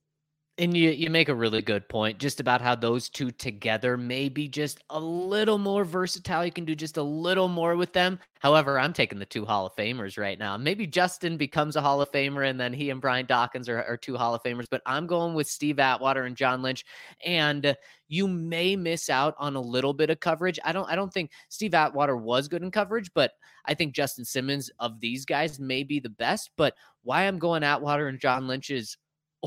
[0.58, 4.30] And you you make a really good point just about how those two together may
[4.30, 6.46] be just a little more versatile.
[6.46, 8.18] You can do just a little more with them.
[8.38, 10.56] However, I'm taking the two Hall of Famers right now.
[10.56, 13.98] Maybe Justin becomes a Hall of Famer and then he and Brian Dawkins are, are
[13.98, 16.86] two Hall of Famers, but I'm going with Steve Atwater and John Lynch.
[17.22, 17.76] And
[18.08, 20.58] you may miss out on a little bit of coverage.
[20.64, 23.32] I don't I don't think Steve Atwater was good in coverage, but
[23.66, 26.50] I think Justin Simmons of these guys may be the best.
[26.56, 28.96] But why I'm going Atwater and John Lynch is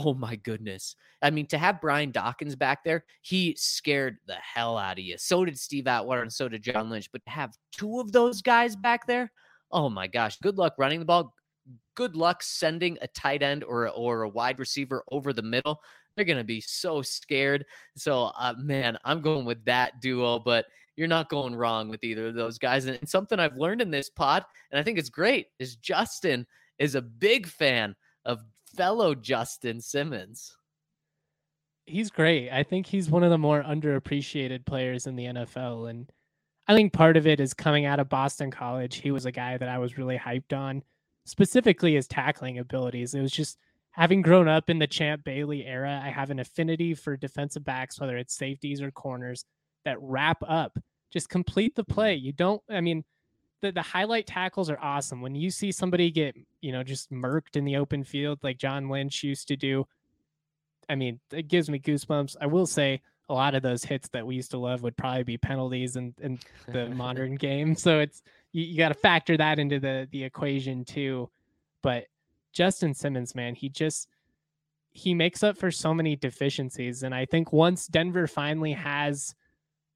[0.05, 0.95] oh my goodness.
[1.21, 5.17] I mean, to have Brian Dawkins back there, he scared the hell out of you.
[5.17, 7.11] So did Steve Atwater and so did John Lynch.
[7.11, 9.31] But to have two of those guys back there,
[9.71, 11.33] oh my gosh, good luck running the ball.
[11.95, 15.81] Good luck sending a tight end or, or a wide receiver over the middle.
[16.15, 17.65] they're going to be so scared.
[17.95, 22.27] So, uh, man, I'm going with that duo, but you're not going wrong with either
[22.27, 22.85] of those guys.
[22.85, 26.47] And, and something I've learned in this pod, and I think it's great, is Justin
[26.77, 27.95] is a big fan
[28.25, 28.43] of
[28.75, 30.55] fellow Justin Simmons.
[31.85, 32.51] He's great.
[32.51, 35.89] I think he's one of the more underappreciated players in the NFL.
[35.89, 36.11] And
[36.67, 38.97] I think part of it is coming out of Boston College.
[38.97, 40.83] He was a guy that I was really hyped on,
[41.25, 43.15] specifically his tackling abilities.
[43.15, 43.57] It was just
[43.91, 47.99] having grown up in the Champ Bailey era, I have an affinity for defensive backs,
[47.99, 49.45] whether it's safeties or corners,
[49.85, 50.77] that wrap up,
[51.11, 52.15] just complete the play.
[52.15, 53.03] You don't, I mean,
[53.61, 55.21] the, the highlight tackles are awesome.
[55.21, 58.89] When you see somebody get, you know, just murked in the open field like John
[58.89, 59.85] Lynch used to do,
[60.89, 62.35] I mean, it gives me goosebumps.
[62.41, 65.23] I will say a lot of those hits that we used to love would probably
[65.23, 67.75] be penalties in, in the modern game.
[67.75, 71.29] So it's you, you got to factor that into the the equation too.
[71.83, 72.07] But
[72.51, 74.09] Justin Simmons, man, he just
[74.91, 77.03] he makes up for so many deficiencies.
[77.03, 79.35] And I think once Denver finally has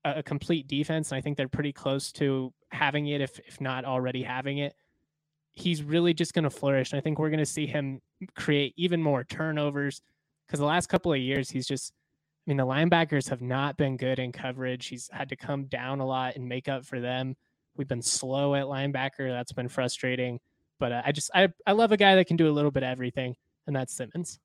[0.05, 3.59] a, a complete defense, and I think they're pretty close to having it, if if
[3.59, 4.75] not already having it,
[5.53, 6.91] he's really just going to flourish.
[6.91, 8.01] And I think we're going to see him
[8.35, 10.01] create even more turnovers
[10.45, 11.93] because the last couple of years he's just
[12.45, 14.87] I mean the linebackers have not been good in coverage.
[14.87, 17.35] He's had to come down a lot and make up for them.
[17.77, 19.29] We've been slow at linebacker.
[19.29, 20.39] That's been frustrating.
[20.79, 22.83] But uh, I just I I love a guy that can do a little bit
[22.83, 23.35] of everything,
[23.67, 24.39] and that's Simmons.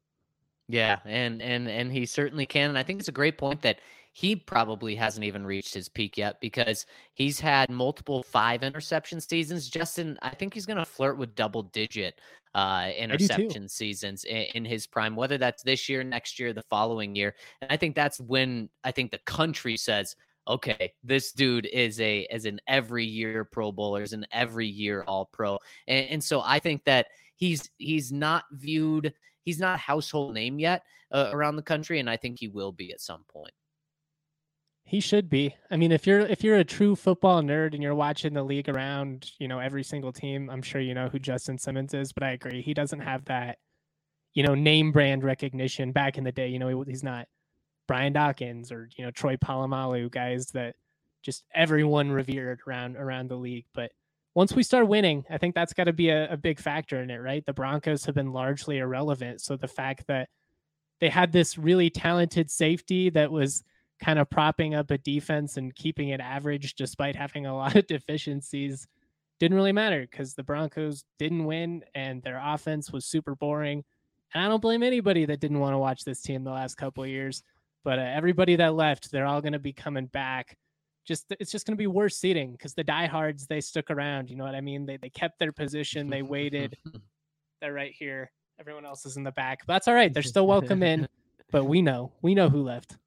[0.68, 2.68] Yeah, and and and he certainly can.
[2.68, 3.80] And I think it's a great point that
[4.18, 9.68] he probably hasn't even reached his peak yet because he's had multiple five interception seasons.
[9.68, 12.20] Justin, I think he's going to flirt with double digit
[12.52, 17.14] uh, interception seasons in, in, his prime, whether that's this year, next year, the following
[17.14, 17.36] year.
[17.62, 20.16] And I think that's when I think the country says,
[20.48, 25.04] okay, this dude is a as an every year Pro Bowler, is an every year
[25.06, 27.06] All Pro, and, and so I think that
[27.36, 29.14] he's he's not viewed,
[29.44, 32.72] he's not a household name yet uh, around the country, and I think he will
[32.72, 33.52] be at some point.
[34.88, 35.54] He should be.
[35.70, 38.70] I mean, if you're if you're a true football nerd and you're watching the league
[38.70, 42.22] around, you know, every single team, I'm sure you know who Justin Simmons is, but
[42.22, 42.62] I agree.
[42.62, 43.58] He doesn't have that,
[44.32, 46.48] you know, name brand recognition back in the day.
[46.48, 47.28] You know, he's not
[47.86, 50.74] Brian Dawkins or, you know, Troy Polamalu, guys that
[51.20, 53.66] just everyone revered around around the league.
[53.74, 53.92] But
[54.34, 57.10] once we start winning, I think that's got to be a, a big factor in
[57.10, 57.44] it, right?
[57.44, 59.42] The Broncos have been largely irrelevant.
[59.42, 60.30] So the fact that
[60.98, 63.64] they had this really talented safety that was
[64.00, 67.86] kind of propping up a defense and keeping it average despite having a lot of
[67.86, 68.86] deficiencies
[69.38, 73.84] didn't really matter because the Broncos didn't win and their offense was super boring.
[74.34, 77.04] And I don't blame anybody that didn't want to watch this team the last couple
[77.04, 77.42] of years.
[77.84, 80.56] But uh, everybody that left, they're all going to be coming back.
[81.06, 84.28] Just it's just going to be worse seating because the diehards they stuck around.
[84.28, 84.84] You know what I mean?
[84.84, 86.10] They they kept their position.
[86.10, 86.76] They waited.
[87.62, 88.30] they're right here.
[88.60, 89.60] Everyone else is in the back.
[89.66, 90.12] But that's all right.
[90.12, 91.08] They're still welcome in.
[91.50, 92.98] But we know we know who left.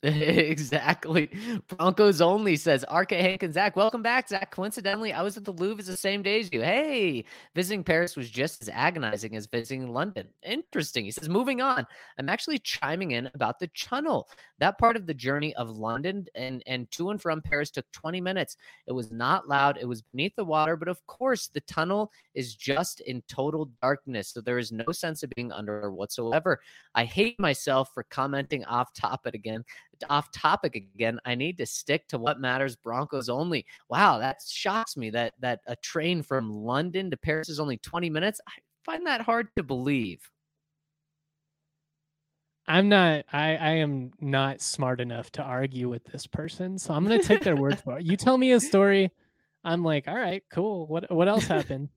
[0.02, 1.28] exactly.
[1.66, 3.74] Broncos only says RK Hank and Zac.
[3.74, 4.52] Welcome back, Zac.
[4.52, 6.62] Coincidentally, I was at the Louvre the same day as you.
[6.62, 7.24] Hey,
[7.56, 10.28] visiting Paris was just as agonizing as visiting London.
[10.44, 11.04] Interesting.
[11.04, 11.84] He says, moving on.
[12.16, 14.28] I'm actually chiming in about the tunnel.
[14.60, 18.20] That part of the journey of London and, and to and from Paris took 20
[18.20, 18.56] minutes.
[18.86, 19.78] It was not loud.
[19.80, 24.28] It was beneath the water, but of course, the tunnel is just in total darkness.
[24.28, 26.60] So there is no sense of being under whatsoever.
[26.94, 29.64] I hate myself for commenting off topic again
[30.08, 31.18] off topic again.
[31.24, 32.76] I need to stick to what matters.
[32.76, 33.66] Broncos only.
[33.88, 38.10] Wow, that shocks me that that a train from London to Paris is only 20
[38.10, 38.40] minutes.
[38.46, 38.52] I
[38.84, 40.20] find that hard to believe.
[42.66, 46.78] I'm not I, I am not smart enough to argue with this person.
[46.78, 48.04] So I'm gonna take their word for it.
[48.04, 49.10] You tell me a story.
[49.64, 50.86] I'm like, all right, cool.
[50.86, 51.88] What what else happened?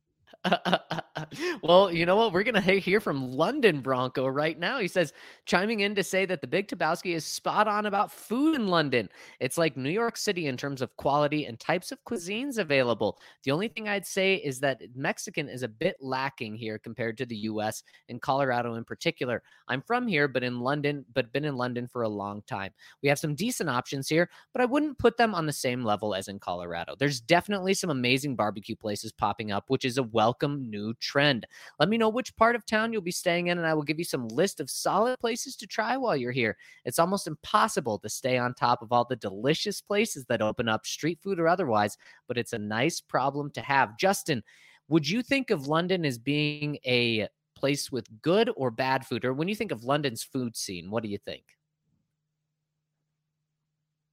[1.62, 2.34] well, you know what?
[2.34, 4.80] We're going to hear from London Bronco right now.
[4.80, 5.14] He says,
[5.46, 9.10] chiming in to say that the Big Tabowski is spot on about food in London.
[9.40, 13.20] It's like New York City in terms of quality and types of cuisines available.
[13.44, 17.26] The only thing I'd say is that Mexican is a bit lacking here compared to
[17.26, 19.44] the US and Colorado in particular.
[19.68, 22.72] I'm from here, but in London, but been in London for a long time.
[23.04, 26.16] We have some decent options here, but I wouldn't put them on the same level
[26.16, 26.96] as in Colorado.
[26.98, 31.48] There's definitely some amazing barbecue places popping up, which is a well welcome new trend.
[31.80, 33.98] Let me know which part of town you'll be staying in, and I will give
[33.98, 36.58] you some list of solid places to try while you're here.
[36.86, 40.86] It's almost impossible to stay on top of all the delicious places that open up,
[40.86, 41.98] street food or otherwise,
[42.28, 43.98] but it's a nice problem to have.
[43.98, 44.44] Justin,
[44.90, 49.26] would you think of London as being a place with good or bad food?
[49.26, 51.46] Or when you think of London's food scene, what do you think?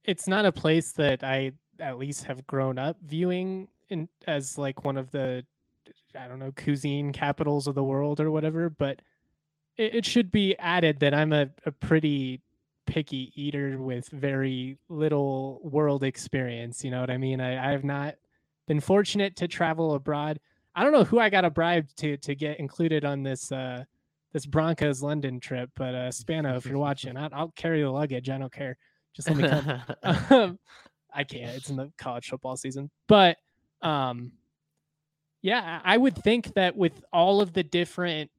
[0.05, 4.83] It's not a place that I at least have grown up viewing in, as like
[4.83, 5.45] one of the
[6.17, 9.01] I don't know, cuisine capitals of the world or whatever, but
[9.77, 12.41] it, it should be added that I'm a, a pretty
[12.85, 16.83] picky eater with very little world experience.
[16.83, 17.39] You know what I mean?
[17.39, 18.15] I, I have not
[18.67, 20.39] been fortunate to travel abroad.
[20.75, 23.83] I don't know who I got a bribe to to get included on this uh
[24.31, 28.29] this Broncos London trip, but uh Spano, if you're watching, I, will carry the luggage.
[28.29, 28.77] I don't care.
[29.15, 29.81] Just let me come.
[30.03, 30.59] um,
[31.13, 31.55] I can't.
[31.55, 33.37] It's in the college football season, but
[33.81, 34.31] um,
[35.41, 38.29] yeah, I would think that with all of the different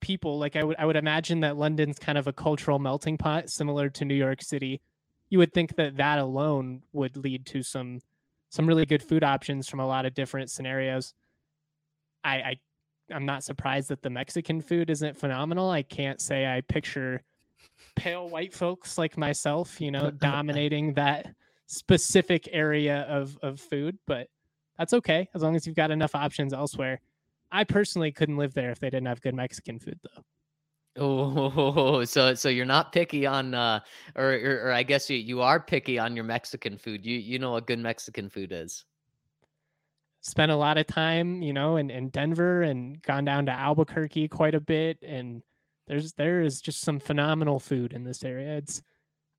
[0.00, 3.50] people, like I would, I would imagine that London's kind of a cultural melting pot,
[3.50, 4.80] similar to New York City.
[5.28, 8.00] You would think that that alone would lead to some
[8.48, 11.14] some really good food options from a lot of different scenarios.
[12.24, 12.56] I, I
[13.12, 15.70] I'm not surprised that the Mexican food isn't phenomenal.
[15.70, 17.22] I can't say I picture
[17.94, 21.32] pale white folks like myself, you know, dominating that
[21.66, 24.26] specific area of of food, but
[24.80, 27.00] that's okay as long as you've got enough options elsewhere.
[27.52, 30.22] I personally couldn't live there if they didn't have good Mexican food though.
[30.96, 33.80] Oh, so so you're not picky on, uh,
[34.16, 37.04] or, or, or I guess you you are picky on your Mexican food.
[37.04, 38.86] You you know what good Mexican food is.
[40.22, 44.28] Spent a lot of time, you know, in, in Denver and gone down to Albuquerque
[44.28, 45.42] quite a bit, and
[45.88, 48.56] there's there is just some phenomenal food in this area.
[48.56, 48.82] It's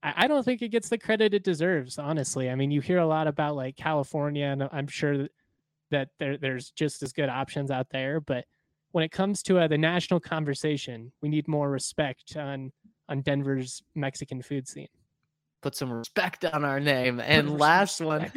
[0.04, 2.50] I, don't think it gets the credit it deserves, honestly.
[2.50, 5.28] I mean, you hear a lot about like California, and I'm sure
[5.92, 8.46] that there there's just as good options out there, but
[8.92, 12.72] when it comes to uh, the national conversation, we need more respect on
[13.10, 14.88] on Denver's Mexican food scene
[15.62, 17.20] put some respect on our name.
[17.20, 18.32] And last one,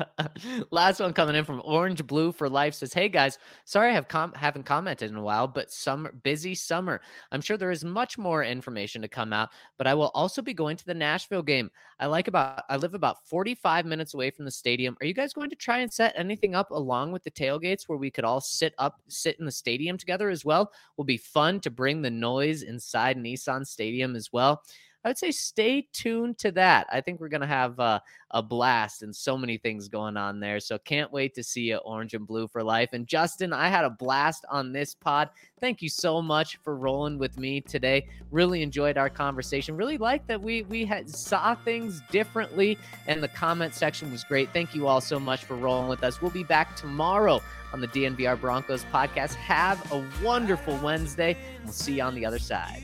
[0.70, 4.08] last one coming in from Orange Blue for Life says, "Hey guys, sorry I have
[4.08, 7.00] com- haven't commented in a while, but summer busy summer.
[7.30, 10.54] I'm sure there is much more information to come out, but I will also be
[10.54, 11.70] going to the Nashville game.
[12.00, 14.96] I like about I live about 45 minutes away from the stadium.
[15.00, 17.98] Are you guys going to try and set anything up along with the tailgates where
[17.98, 20.72] we could all sit up, sit in the stadium together as well?
[20.96, 24.62] Will be fun to bring the noise inside Nissan Stadium as well."
[25.06, 26.88] I would say stay tuned to that.
[26.90, 28.00] I think we're going to have uh,
[28.32, 30.58] a blast and so many things going on there.
[30.58, 32.88] So can't wait to see you, Orange and Blue for Life.
[32.92, 35.30] And Justin, I had a blast on this pod.
[35.60, 38.08] Thank you so much for rolling with me today.
[38.32, 39.76] Really enjoyed our conversation.
[39.76, 42.76] Really liked that we we had saw things differently,
[43.06, 44.52] and the comment section was great.
[44.52, 46.20] Thank you all so much for rolling with us.
[46.20, 47.40] We'll be back tomorrow
[47.72, 49.34] on the DNVR Broncos podcast.
[49.34, 51.36] Have a wonderful Wednesday.
[51.62, 52.82] We'll see you on the other side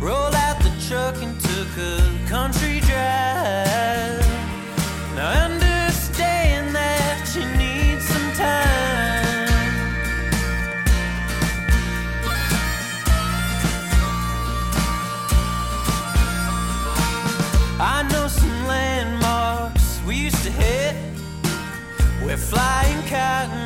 [0.00, 4.26] rolled out the truck and took a country drive.
[5.14, 9.16] Now I understand that you need some time.
[17.78, 20.96] I know some landmarks we used to hit.
[22.22, 23.65] We're flying cotton.